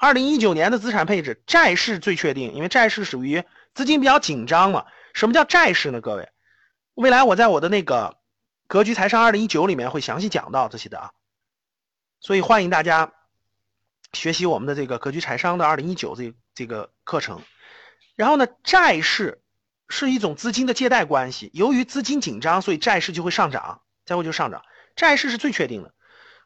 [0.00, 3.44] 二零一九年的资产配置，债市最确定，因为债市属于
[3.74, 4.86] 资金比较紧张嘛。
[5.12, 6.00] 什么叫债市呢？
[6.00, 6.30] 各位，
[6.94, 8.16] 未来我在我的那个
[8.66, 11.10] 格局财商二零一九里面会详细讲到这些的啊。
[12.18, 13.12] 所以欢迎大家
[14.14, 17.42] 学习我们的这个格局财商的二零一九这这个课程。
[18.16, 19.42] 然后呢，债市
[19.90, 24.62] 是一种资金的借贷关系，由于资金紧张，所以债市就会上涨，再会就上涨。
[24.96, 25.92] 债市是最确定的，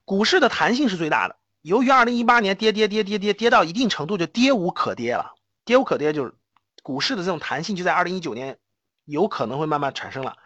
[0.04, 1.36] 股市的弹性是最大的。
[1.64, 5.32] 由于二零一八年跌跌跌跌跌跌到一定程度就跌无可跌了，
[5.64, 6.34] 跌无可跌就是
[6.82, 8.58] 股市的这种弹性就在二零一九年
[9.06, 10.36] 有可能会慢慢产生了。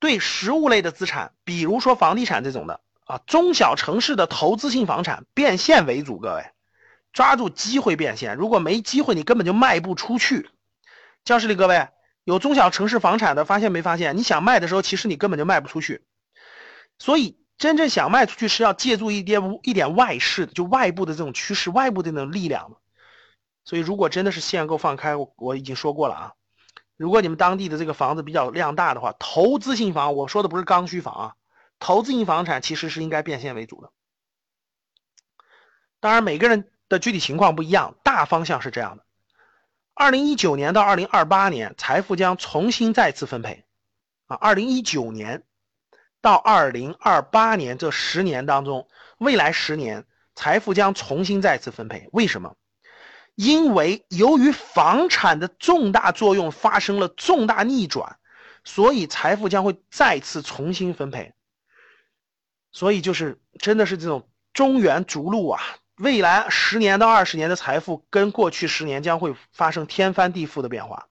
[0.00, 6.44] 对实物类的资产，比如说房地产这种的，啊，中小城市的投资性房产变现为主，各位
[7.12, 8.34] 抓住机会变现。
[8.34, 10.50] 如果没机会，你根本就卖不出去。
[11.24, 11.86] 教室里各位
[12.24, 14.16] 有中小城市房产的，发现没发现？
[14.16, 16.04] 你想卖的时候，其实你根本就卖不出去。
[16.98, 22.76] 所以真正想卖出去，是要借助一点一点外势，就外部的这种趋势、外部的那种力量的。
[23.64, 26.32] 所以如果真的是限购放开，我我已经说过了啊。
[26.96, 31.34] 如果你们当地的这个房子比较量大的话，投资性房，我说的不是刚需房啊。
[31.78, 33.90] 投资性房产其实是应该变现为主的，
[36.00, 39.04] 当然每个人的具体情况不一样，大方向是这样的。
[39.92, 43.64] 二零一九年到二零二八年，财富将重新再次分配，
[44.26, 45.42] 啊，二零一九年
[46.26, 50.04] 到二零二八年这十年当中，未来十年
[50.34, 52.08] 财富将重新再次分配。
[52.10, 52.56] 为什么？
[53.36, 58.18] 因为由于房产的重大作用发生了重大逆转，
[58.64, 61.32] 所以财富将会再次重新分配。
[62.72, 65.62] 所以就是真的是这种中原逐鹿啊！
[65.94, 71.06] 未来十年到二十年的财富跟过去十年将会发生天翻地覆的变化。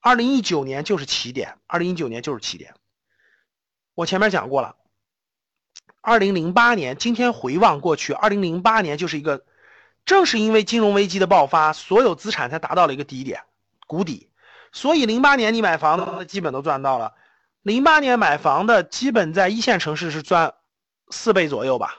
[0.00, 2.72] 二零一九年就是起点，二零一九年就是起点。
[3.94, 4.76] 我前面讲过了，
[6.00, 9.44] 二零零八年，今天回望过去，二零零八年就是一个，
[10.04, 13.42] 正是因为金融危机的爆发，所有资产才达到了一个低点，
[13.86, 14.30] 谷底。
[14.72, 17.14] 所以零八年你买房子基本都赚到了，
[17.62, 20.54] 零八年买房的基本在一线城市是赚。
[21.14, 21.96] 四倍左右吧，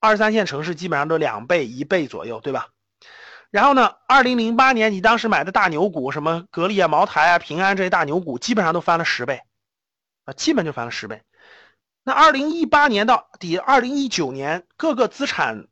[0.00, 2.66] 二三线城市基本上都两倍、一倍左右，对吧？
[3.52, 9.40] 然后呢，二零零八年你当时买的大牛股，什么格力啊、茅台啊、平安这些大牛股，基本上都翻了十倍，
[10.24, 11.22] 啊，基本就翻了十倍。
[12.02, 15.68] 那二零一八年到底，二零一九年各个资产，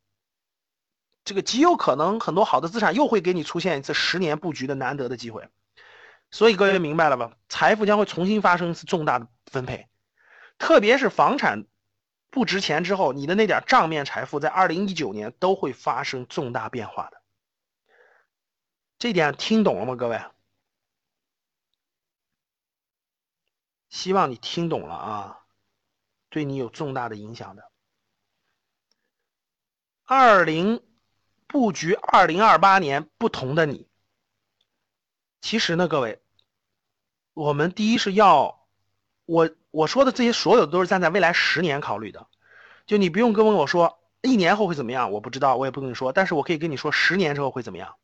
[1.24, 5.48] 这个极有可能很多好的资产又会给你出现一次十年布局的难得的机会。
[6.30, 7.32] 所以各位明白了吧？
[7.48, 9.88] 财富将会重新发生一次重大的分配，
[10.58, 11.66] 特别是房产。
[12.30, 17.22] 不值钱之后，你的那点账面财富在二零一九年都会发生重大变化的。
[18.98, 20.20] 这点听懂了吗，各位？
[23.88, 25.40] 希望你听懂了啊，
[26.28, 27.70] 对你有重大的影响的。
[30.04, 30.82] 二零
[31.46, 33.88] 布局二零二八年不同的你，
[35.40, 36.20] 其实呢，各位，
[37.34, 38.66] 我们第一是要
[39.24, 39.50] 我。
[39.70, 42.26] 我说的这些所有都是站在未来十年考虑的，
[42.86, 47.96] 就你不用跟我说一年后会怎么样，我不知道，我也不跟你说，但是我可以跟你说十年之后会怎么样。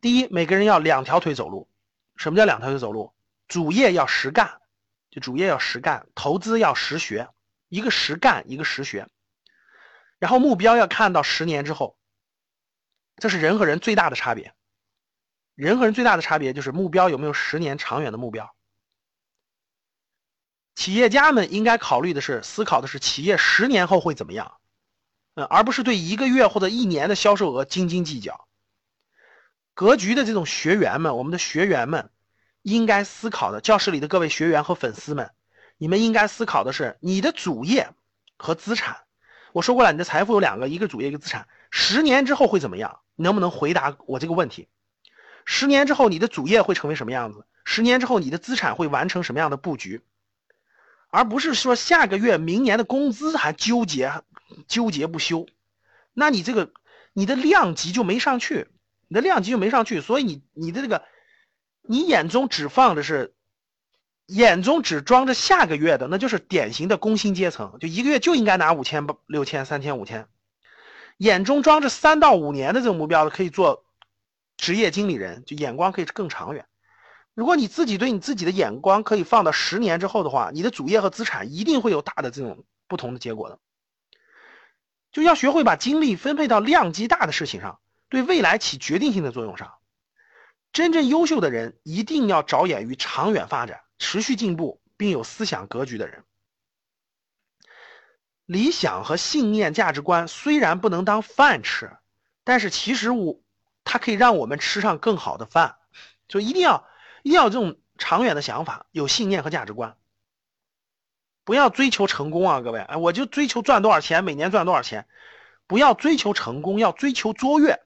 [0.00, 1.68] 第一，每个人要两条腿走路。
[2.14, 3.12] 什么叫两条腿走路？
[3.48, 4.57] 主业要实干，
[5.20, 7.28] 主业要实干，投资要实学，
[7.68, 9.08] 一个实干，一个实学。
[10.18, 11.96] 然后目标要看到十年之后，
[13.16, 14.54] 这是人和人最大的差别。
[15.54, 18.54] 人和人最大的差别就是目标有没有十年长远的目标。
[20.76, 24.60] 企业家们应该考虑的是，思考的是企业十年后会怎么样，
[25.34, 28.46] 嗯，而不是对一个月或者一年的销售额斤斤计较。
[29.74, 32.10] 格局的这种学员们，我们的学员们
[32.70, 35.30] 应该思考的，教室里的各位学员和粉丝们，
[35.76, 37.90] 你们应该思考的是你的主业
[38.36, 38.98] 和资产。
[39.52, 41.48] 我说过了，你的财富有两个，一个主业，一个资产。
[41.70, 43.00] 十年之后会怎么样？
[43.16, 44.68] 能不能回答我这个问题？
[45.44, 47.44] 十年之后你的主业会成为什么样子？
[47.64, 50.02] 十年之后你的资产会完成什么样的布局？
[51.10, 54.12] 而不是说下个月、明年的工资还纠结、
[54.66, 55.46] 纠结不休，
[56.12, 56.70] 那你这个
[57.14, 58.68] 你的量级就没上去，
[59.08, 61.02] 你的量级就没上去，所以你你的这个
[61.88, 63.34] 你眼中只放的是，
[64.26, 70.28] 眼中只装着下个月的，那就是典型的工薪阶层，就一个月就应该拿五千、六千、三千、五千，
[71.16, 73.86] 眼中装着三到五年的这种目标的，可以做
[74.58, 76.66] 职业经理人，就眼光可以更长远。
[77.32, 83.58] 如果你自己对你自己的眼光可以放到十年之后的话，你的主业和资产一定会有大的这种不同的结果的。
[85.10, 89.77] 就要学会把精力分配到量级大的事情上，对未来起决定性的作用上。
[90.72, 96.24] 真正优秀的人一定要着眼于长远发展、持续进步，并有思想格局的人。
[98.46, 101.96] 理想和信念、价值观虽然不能当饭吃，
[102.44, 103.40] 但是其实我
[103.84, 105.76] 它可以让我们吃上更好的饭，
[106.28, 106.86] 就一定要。
[107.24, 109.96] 一定要这种长远的想法，有信念和价值观，
[111.44, 112.78] 不要追求成功啊，各位！
[112.78, 115.08] 哎，我就追求赚多少钱，每年赚多少钱，
[115.66, 117.82] 不要追求成功，要追求卓越。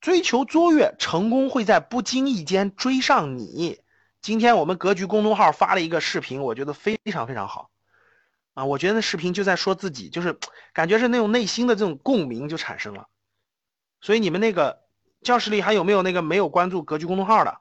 [0.00, 3.82] 追求卓越，成功会在不经意间追上你。
[4.22, 7.70] 今天我们格局公众号发了一个视频，我觉得非常非常好，
[8.54, 10.38] 啊，我觉得那视频就在说自己，就是
[10.72, 13.08] 感觉是那种内心的这种共鸣就产生了。
[14.00, 14.82] 所以你们那个
[15.22, 17.60] 教室里还有没有那个没有关注格局公众号的？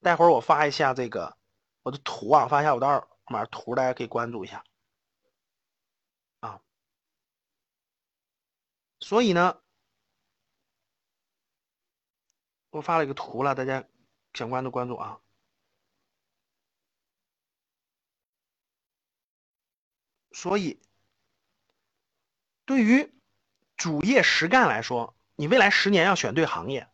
[0.00, 1.36] 待会儿我发一下这个
[1.82, 4.64] 我的图啊，发一下我的二维码图，大家可以关注一下，
[6.40, 6.60] 啊，
[9.00, 9.61] 所以呢。
[12.72, 13.84] 我发了一个图了，大家
[14.32, 15.18] 想关注关注啊。
[20.32, 20.80] 所以，
[22.64, 23.12] 对于
[23.76, 26.88] 主业实干来说，你未来十年要选对行业，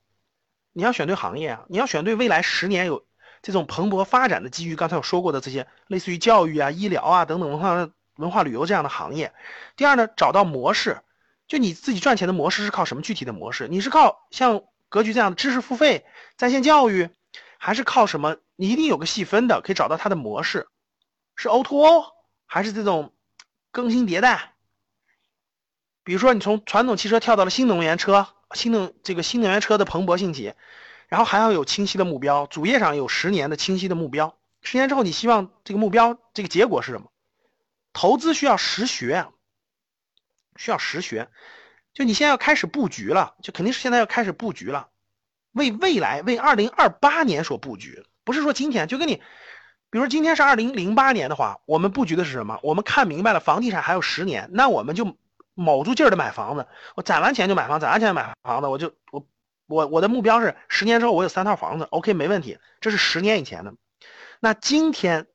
[0.73, 3.07] 你要选对行业啊，你要选对未来十年有
[3.41, 4.75] 这种蓬勃发展的机遇。
[4.75, 9.33] 刚才我说过的这些，类似于教育啊、医疗啊等等文化文化旅游这样的行业。
[9.77, 11.05] 第二呢，找到模式，
[11.47, 13.69] 就你自己赚钱的模式是靠什么具体的模式？
[13.69, 16.05] 你是靠像格局这样的知识付费、
[16.37, 17.11] 在线教育，
[17.59, 18.37] 还是靠什么？
[18.57, 20.69] 你一定有个细分的，可以找到它的模式，
[21.37, 22.13] 是 O2O
[22.47, 23.13] 还是这种？
[23.71, 24.55] 更新迭代，
[26.03, 30.55] 比如说你从传统汽车跳到了新能源车，新能这个新能源车的蓬勃兴起，
[31.07, 37.13] 然后还要有清晰的目标，主业上有十年的清晰的目标，十年之后你希望这个目标这个结果是什么？
[37.93, 39.31] 投资需要实学，
[40.57, 41.29] 需要实学，
[41.99, 44.87] 就你现在要开始布局了，就肯定是现在要开始布局了，
[45.51, 49.21] 为未来为二零二八年所布局，不是说今天就跟你。
[49.91, 52.61] 比如今天是二零零八年的话，我们布局的是什么？
[52.63, 55.17] 我们看明白了房地产还有十年，那我们就
[55.55, 56.69] 卯足劲儿的买房子。
[56.95, 59.27] 我攒完钱就买房，攒完钱买房子，我就我
[59.67, 62.59] 我我的目标是十年之后我有三套房子，OK 没问题。
[62.81, 63.75] 这是十年以前的。
[64.39, 65.27] 那今天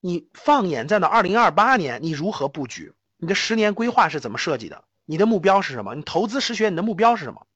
[0.00, 2.92] 你放眼再到二零二八年，你如何布局？
[3.16, 4.84] 你的十年规划是怎么设计的？
[5.04, 5.94] 你的目标是什么？
[5.94, 7.46] 你投资实学，你的目标是什么？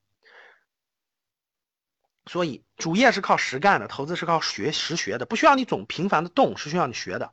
[2.26, 7.32] 所以主业是靠实干的，投资是靠学实学的，不需要你总频繁的动，是需要你学的。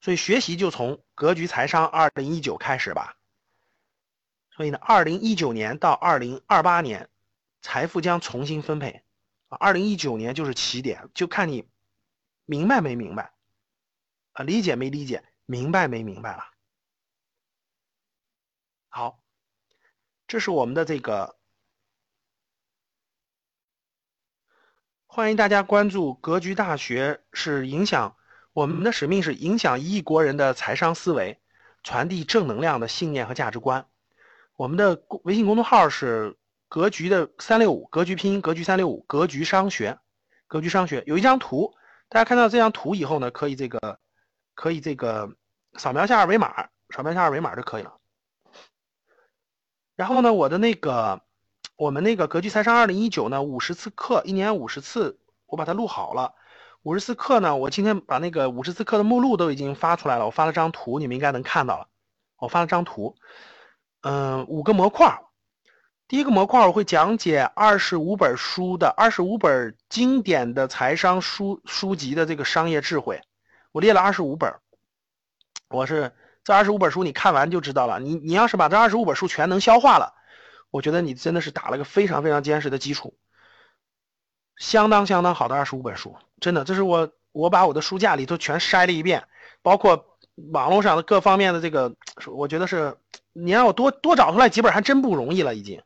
[0.00, 3.16] 所以学习就从格局财商二零一九开始吧。
[4.54, 7.10] 所以呢，二零一九年到二零二八年，
[7.60, 9.02] 财富将重新分配
[9.48, 9.58] 啊。
[9.58, 11.68] 二零一九年就是起点，就看你
[12.44, 13.32] 明白没明白
[14.32, 16.44] 啊，理解没理解，明白没明白了。
[18.88, 19.20] 好，
[20.26, 21.36] 这是我们的这个。
[25.06, 28.16] 欢迎大家关注格局大学，是影响
[28.52, 31.38] 我们的使命是影响一亿国人的财商思维，
[31.82, 33.86] 传递正能量的信念和价值观。
[34.56, 36.36] 我们的微信公众号是
[36.68, 39.98] 格局的三六五，格局拼音格局三六五，格局商学，
[40.46, 41.74] 格局商学有一张图，
[42.08, 44.00] 大家看到这张图以后呢，可以这个
[44.54, 45.36] 可以这个
[45.74, 47.97] 扫描一下二维码，扫描一下二维码就可以了。
[49.98, 51.20] 然后呢，我的那个。
[51.76, 56.34] 我们那个格局财商二零一九呢，五十次课，一年五十次，我把它录好了。
[56.82, 61.86] 五十次课呢，我今天把那个五十次课的目录都已经发出来了，我发了张图，你们应该能看到了。
[62.36, 63.14] 我发了张图，
[64.00, 65.20] 嗯，五个模块。
[66.08, 73.22] 第一个模块我会讲解二十五本书的二十五本经典的财商书书籍的这个商业智慧，
[73.70, 74.52] 我列了二十五本。
[75.68, 76.12] 我是
[76.48, 78.00] 这二十五本书你看完就知道了。
[78.00, 80.14] 你你要是把这二十五本书全能消化了。
[80.70, 83.18] 我觉得你真的是打了个非常非常坚实的基础，
[84.56, 89.24] 相当相当好的二十五本书，真的，这是我我把我的书架里头全筛了一遍，
[89.60, 90.16] 包括
[90.52, 91.94] 网络上的各方面的这个，
[92.26, 92.96] 我觉得是
[93.34, 95.82] 你让我多多找出来几本还真不容易了，已经，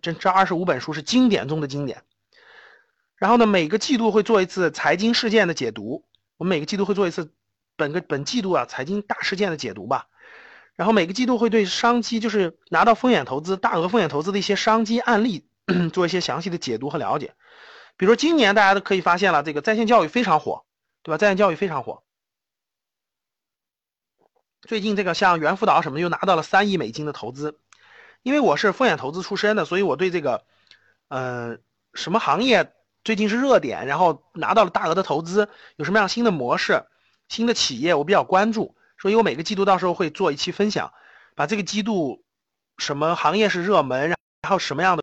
[0.00, 2.02] 这这二十五本书是经典中的经典。
[3.16, 6.06] 然后呢，每个季度会做一次财经事件的解读，
[6.38, 7.34] 我们每个季度会做一次
[7.80, 10.06] 本个本季度啊财经大事件的解读吧。
[10.76, 15.48] 然后每个季度会对商机，就是拿到风险投资、大额风险投资的一些商机案例，
[15.92, 17.34] 做一些详细的解读和了解。
[17.96, 20.64] 比如说今年大家都可以发现了，这个在线教育非常火，
[21.02, 21.18] 对吧？
[21.18, 22.02] 在线教育非常火。
[24.62, 27.58] 最近这个像猿辅导什么又拿到了三亿美金的投资。
[28.22, 30.44] 因为我是风险投资出身的，所以我对这个，
[31.08, 31.56] 呃，
[31.94, 36.84] 什么行业最近是热点，然后拿到了大额的投资，有什么样新的模式、
[37.30, 38.76] 新的企业，我比较关注。
[38.98, 40.92] 所以我每个季度到时候会做一期分享，
[41.34, 42.22] 把这个季度
[42.76, 45.02] 什么行业是热门，然后什么样的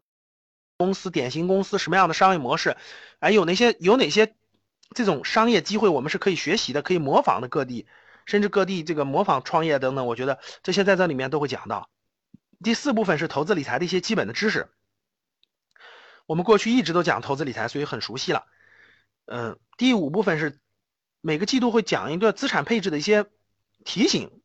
[0.77, 2.77] 公司、典型公司、什么样的商业模式，
[3.17, 4.35] 哎，有哪些有哪些
[4.93, 7.47] 这种商业机会，我们是可以学习的、可以模仿的。
[7.47, 7.87] 各地
[8.25, 11.89] 甚至各地这个模仿创业等等，我觉得这些在这里面都会讲到。
[12.63, 14.69] 第四部分是投资理财的一些基本的知识，
[16.25, 18.45] 我们过去一直都讲投资理财，所以很熟悉了。
[19.25, 20.59] 嗯，第五部分是
[21.21, 23.25] 每个季度会讲一个资产配置的一些。
[23.85, 24.41] 提醒，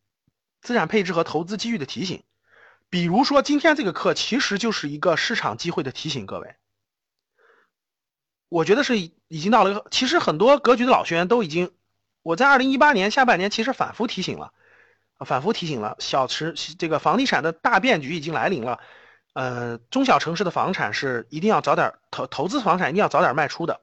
[0.60, 2.22] 资产配置和投资机遇的提醒，
[2.90, 6.26] 比如说今天这个课其实就是一个市场机会的提醒。
[6.26, 6.54] 各位，
[8.48, 11.72] 我觉得是已经到了一个，其实很多格局的老学员都已经，
[12.22, 14.52] 我在二零一八年下半年其实反复提醒了，
[15.24, 18.78] 反复提醒了，小池这个房地产的大变局已经来临了，
[19.32, 23.80] 呃，中小城市的房产是一定要早点投投资房产一定要早点卖出的。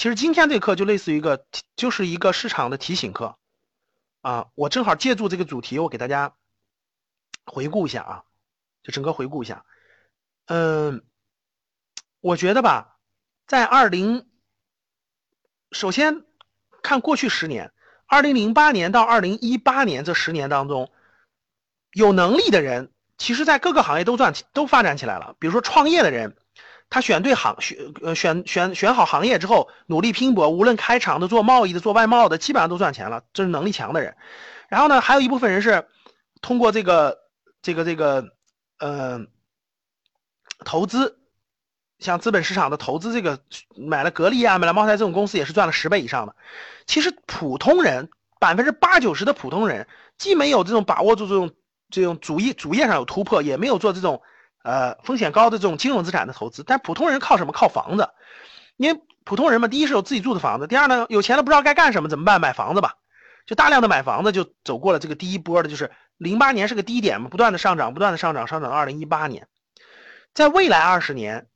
[0.00, 1.44] 其实今天这课就类似于一个，
[1.76, 3.36] 就是一个市场的提醒课。
[4.22, 6.32] 啊，我正好借助这个主题，我给大家
[7.44, 8.24] 回顾一下啊。
[8.82, 9.66] 就整个回顾一下。
[10.46, 11.04] 嗯，
[12.20, 12.96] 我觉得吧，
[13.46, 14.26] 在二零，
[15.70, 16.24] 首先
[16.82, 17.70] 看过去十年，
[18.06, 20.90] 二零零八年到二零一八年这十年当中，
[21.92, 25.36] 有能力的人，其实在各个行业都赚都发展起来了。
[25.38, 26.38] 比如说创业的人，
[26.90, 33.24] 他选对行选呃选选选好行业之后，努力拼搏，无论开厂的、做贸易的、做外贸的，基本上都赚钱了。
[33.32, 34.16] 这是能力强的人。
[34.68, 35.86] 然后呢，还有一部分人是
[36.42, 37.18] 通过这个
[37.62, 38.32] 这个这个
[38.78, 39.20] 呃
[40.66, 41.16] 投资。
[42.00, 43.40] 像资本市场的投资，这个
[43.76, 46.34] 买了格力啊，买了茅台这种公司，也是赚了十倍以上的。
[46.86, 48.08] 其实普通人
[48.38, 49.86] 百分之八九十的普通人，
[50.16, 51.50] 既没有这种把握住这种
[51.90, 54.22] 这种主业主业上有突破，也没有做这种
[54.62, 56.62] 呃风险高的这种金融资产的投资。
[56.62, 57.52] 但普通人靠什么？
[57.52, 58.08] 靠房子。
[58.76, 62.40] 因为普通人嘛，第一是有自己住的房子，第二呢，有钱了不知道该干什么，怎么办？
[62.40, 62.94] 买房子吧，
[63.46, 69.48] 就大量的买房子，就走过了这个第一波的，就是零八年是个低点嘛，不断的上涨，不断的上涨，上涨到二零一八年，
[70.32, 71.46] 在未来二十年。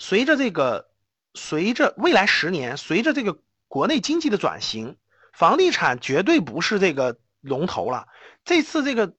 [0.00, 0.90] 随着这个，
[1.34, 3.36] 随着未来十年，随着这个
[3.66, 4.96] 国内经济的转型，
[5.32, 8.06] 房地产绝对不是这个龙头了。
[8.44, 9.14] 这次这个，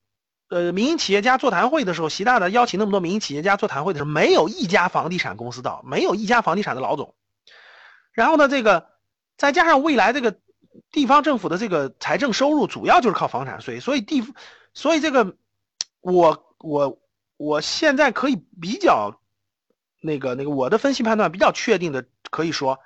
[0.50, 7.16] 呃，民营企业家座谈会的时候，习大大邀请那么多民营企业家座谈会的时候，没有一家房地产公司到，没有一家房地产的老总。
[8.12, 8.88] 然后呢，这个
[9.38, 10.38] 再加上未来这个
[10.92, 14.24] 地方政府的这个财政收入主要就是靠房产税，所以地，
[14.74, 15.36] 所以这个，
[16.02, 17.00] 我我
[17.38, 19.20] 我现在可以比较。
[20.02, 22.80] 那个那个，我的分析判断比较确定的，可以说，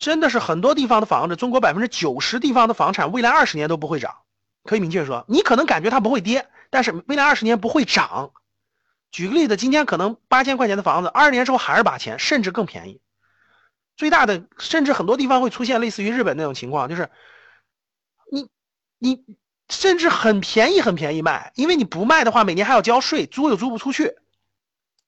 [0.00, 4.16] 真的是很多地方的房子，中国百分之九十地方的房产，未来二十年都不会涨。
[4.64, 8.32] 可以明确说，你可能感觉它不会跌，但是未来二十年不会涨。
[9.10, 13.00] 举个例子，今天可能八千块钱的房子，二十年之后还是八千，甚至更便宜。
[13.96, 17.10] 最大的，甚至很多地方会出现类似于日本那种情况，就是
[18.30, 18.48] 你
[18.98, 19.24] 你
[19.68, 24.14] 甚至很便宜很便宜卖，因为你不卖的话，每年还要交税，租又租不出去。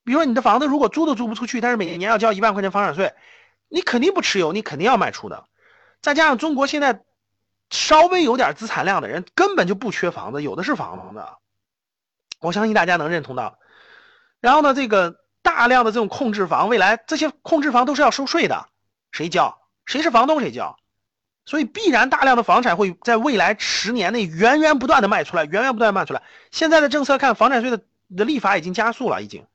[0.05, 3.15] 比如说你的房子如果租都租不出去，但是每年要交一万块钱房产税，
[3.69, 5.47] 你肯定不持有，你肯定要卖出的。
[6.03, 7.03] 再加上中国现在
[7.71, 11.25] 稍微有点资产量的人根本就不缺房子，有的是房子，
[12.41, 13.59] 我相信大家能认同到。
[14.41, 18.69] 然后呢，这个大量的这种控制房，未来这些控制房都是要收税的，
[19.13, 19.59] 谁交？
[19.87, 20.77] 谁是房东谁交？
[21.47, 26.23] 所以必然大量的房产会在未来十年内源源不断的卖出来，源源不断的卖出来。
[26.51, 27.83] 现在的政策看，房产税的
[28.17, 29.47] 的立法已经加速了，已经。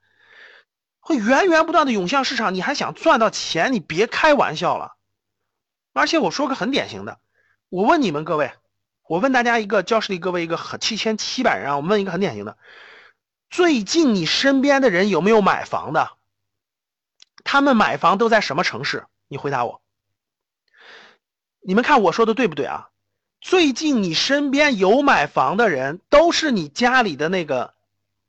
[0.99, 3.73] 会源源不断的涌向市场，你还想赚到钱？
[3.73, 4.97] 你别开玩笑了。
[5.93, 7.17] 而且我说个很典型的，
[7.69, 8.51] 我问你们各位，
[9.07, 12.57] 我问大家一个教室里各位一个很七千七百人啊，我问一个很典型的，
[13.49, 16.11] 最近你身边的人有没有买房的？
[17.43, 19.05] 他们买房都在什么城市？
[19.27, 19.81] 你回答我。
[21.61, 22.89] 你们看我说的对不对啊？
[23.39, 27.73] 最近你身边有买房的人，都是你家里的那个。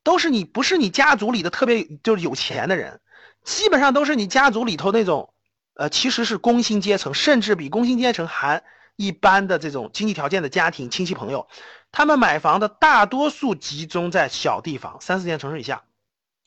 [0.03, 3.03] 都是你不是你家族里的特别就是有钱的人，
[3.45, 5.35] 基本上都是你家族里头那种，
[5.75, 8.65] 呃，其实是工薪阶层，甚至比工薪阶层还
[8.97, 11.49] 一般的这种经济条件的家庭亲戚朋友，
[11.93, 15.85] 他们买房的大多数集中在小地方，三四线城市以下。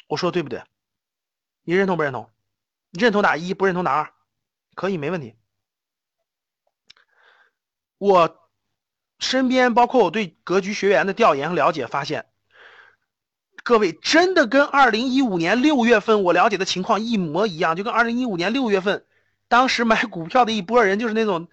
[0.08, 0.64] 我说的对不对？
[1.64, 2.30] 你认同不认同？
[2.92, 4.14] 认同打一，不认同打二，
[4.76, 5.36] 可以没问题。
[7.98, 8.38] 我
[9.18, 12.26] 身边包括我对格局学员的调研和了解发现。
[13.64, 19.06] 各位真的跟二零一五年六月份我了解的情况一模一样，就跟二零一五年六月份，
[19.48, 21.48] 当时买股票的一波人，就是那种，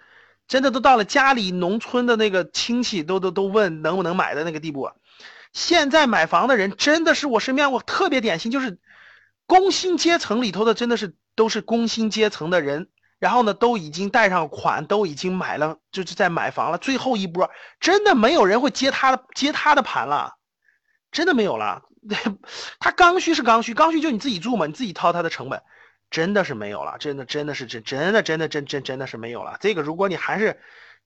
[0.50, 4.90] 真的都到了家里农村的那个亲戚都都都问能不能买的那个地步。
[5.52, 8.80] 现在买房的人真的是我身边我特别典型，就是
[9.46, 12.88] 工薪阶层里头的，真的是都是工薪阶层的人，
[13.20, 16.78] 然后呢都已经贷上款，都已经买了，就是在买房了。
[16.78, 17.48] 最后一波
[17.78, 20.34] 真的没有人会接他的接他的盘了，
[21.12, 21.82] 真的没有了。
[22.80, 25.62] 他刚需是刚需，刚需就你自己住嘛，你自己掏他的成本，
[26.10, 29.56] 真的是没有了，真的真的是真真的真的真真真的是没有了。
[29.60, 30.60] 这个如果你还是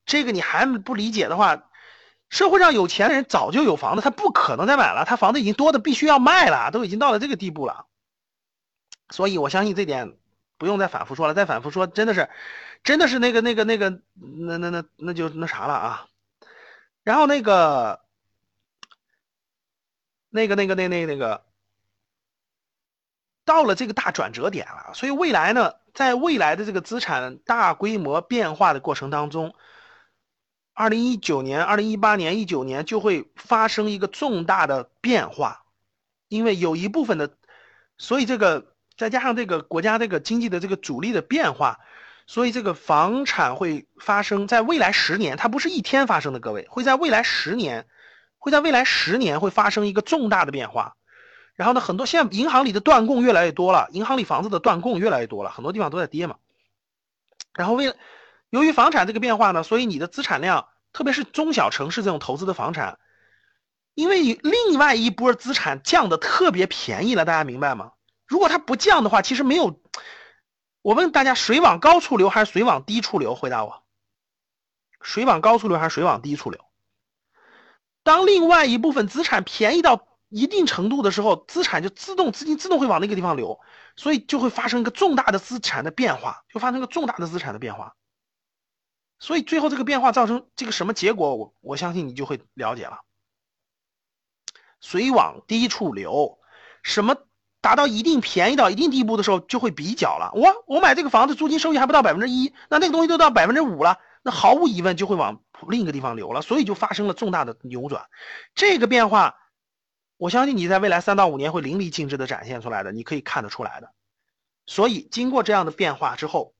[0.06, 1.68] 这个你还不理解的话，
[2.30, 7.86] 社会上有钱的人早就有房子，他不可能再买了，他房子已经多的必须要卖了，都已经到了这个地步了。
[9.10, 10.16] 所以我相信这点
[10.58, 12.30] 不用再反复说了，再反复说真的是
[12.82, 16.06] 真的是那个那个那个那那那那就那啥了啊。
[17.02, 18.00] 然后那个。
[20.36, 21.44] 那个、那个、那、那、那个，
[23.44, 29.54] 到了这个大转折点了，所以未来呢，在未来的这个资产大规模变化的过程当中，
[30.72, 35.64] 二零一九年、二零一八年、一九年就会发生一个重大的变化，
[36.28, 37.30] 因为有一部分的，
[37.98, 41.80] 所以这个再加上这个国家这个经济的这个主力的变化，
[42.26, 47.86] 所以这个房产会发生在未来十年，它不是一天发生的，各位会在未来十年。
[48.36, 50.96] 会在未来十年会发生一个重大的变化，
[51.54, 56.36] 然后呢，很多现在银行里的断供越来越多了，银行里房子的断供越来越多了，很多地方都在跌嘛。
[57.54, 57.96] 然后为了
[58.50, 62.98] 由于房产这个变化呢，所以你的资产量，特别是中小城市这种投资的房产，
[63.94, 67.92] 因为另外一波资产降的特别便宜了，大家明白吗？
[68.26, 69.80] 如果它不降的话，其实没有。
[70.82, 73.34] 我问大家，水往高处流还是水往低处流？
[73.34, 73.84] 回答我，
[75.00, 76.60] 水往高处流还是水往低处流？
[78.02, 83.60] 当另外一部分资产便宜到一定程度的时候，资产就自动资金自动会往那个地方流，
[83.94, 87.94] 所以就会发生一个重大的资产的变化，就发生个重大的资产的变化。
[89.20, 93.02] 所以最后这个变化造成这个什么结果，我我相信你就会了解了。
[94.80, 96.38] 水往低处流，
[96.82, 97.16] 什么？
[97.60, 100.32] 达到一定便宜到一定地步的时候，就会比较了。
[100.34, 108.04] 我我买这个房子租金收益还不到百分之一，那那个东西都到百分之五了，那毫无疑问就会往另一个地方流了，所以就发生了重大的扭转。
[108.54, 109.36] 这个变化，
[110.16, 113.92] 我相信你在未来三到五年会淋漓尽致的展现出来的，你可以看得出来的。
[114.66, 116.54] 所以经过这样的变化之后，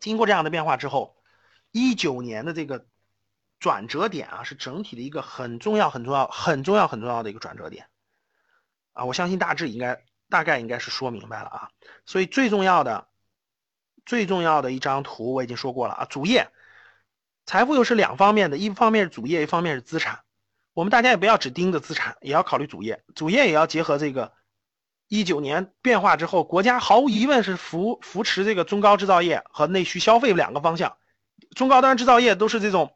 [0.00, 1.16] 经过这样的变化之后，
[1.70, 2.86] 一九年的这个
[3.58, 7.88] 转折点啊，是整体的一个很重要、很重要、很重要、很重要的一个转折点。
[8.92, 11.70] 啊，我相信大致应该大概应该是说明白了啊，
[12.06, 13.08] 所以最重要的
[14.06, 16.50] 最重要的一张图我已经说过了啊，主业
[17.46, 20.24] 财富又是两方面的，一方面是主业，一方面是资产。
[20.80, 24.32] 我们大家也不要只盯着资产，也要考虑主业，主业也要结合这个
[25.08, 30.96] 一九年变化之后，国家毫无疑问是扶扶持这个中高制造业和内需消费两个方向。
[31.54, 32.94] 中高端制造业都是这种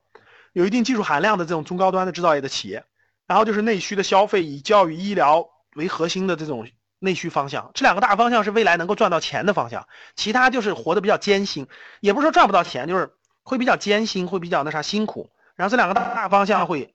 [0.55, 2.85] 有一定技术含量的这种中高端的制造业的企业，
[3.27, 5.51] 然后就是内需的消费，以教育医疗。
[5.77, 6.67] 为核心的这种
[7.01, 11.67] 内需方向，这两个大方向是未来能够赚到钱的方向，其他就是活得比较艰辛，
[12.01, 13.13] 也不是说赚不到钱，就是
[13.43, 15.33] 会比较艰辛，会比较那啥辛苦。
[15.57, 16.94] 然后这两个大大方向会，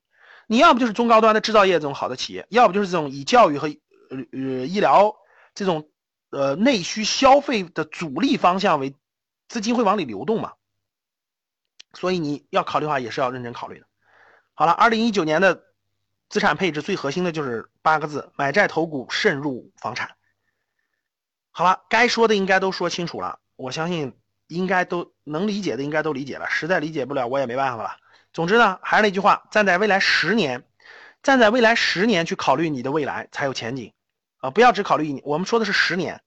[0.50, 5.16] 你要不就是中高端的制造业这种好的企业，要不就是这种以教育和呃呃医疗
[5.54, 5.92] 这种
[6.32, 8.96] 呃内需消费的主力方向为
[9.48, 10.54] 资金会往里流动嘛。
[11.94, 13.86] 所以你要考虑的话，也是要认真考虑的。
[14.56, 15.64] 好了，二零一九年的。
[16.32, 20.12] 资产配置最核心的就是八个字：买债投股，慎入房产。
[21.50, 24.16] 好了，该说的应该都说清楚了，我相信
[24.46, 27.98] 应该都能理解的应该都理解了，实在理解不了我也没办法了。
[28.40, 30.64] 总之呢，还是那句话，站在未来十年，
[31.22, 33.92] 站在未来十年去考虑你的未来才有前景
[34.38, 34.50] 啊！
[34.50, 36.24] 不要只考虑一年，我们说的是十年，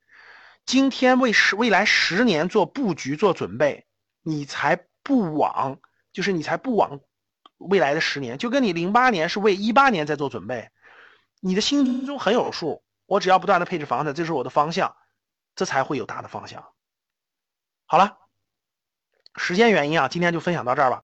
[0.67, 3.87] 今天为十未来十年做布局做准备，
[4.23, 5.79] 你才不枉，
[6.13, 7.01] 就是你才不枉。
[7.57, 10.69] 未来的十年，就跟你零八年是为一八年在做准备，
[11.41, 12.83] 你的心中很有数。
[13.07, 14.95] 我只要不断的配置房子，这是我的方向，
[15.55, 16.63] 这才会有大的方向。
[17.87, 18.19] 好了，
[19.35, 21.01] 时间原因啊，今天就分享到这儿吧。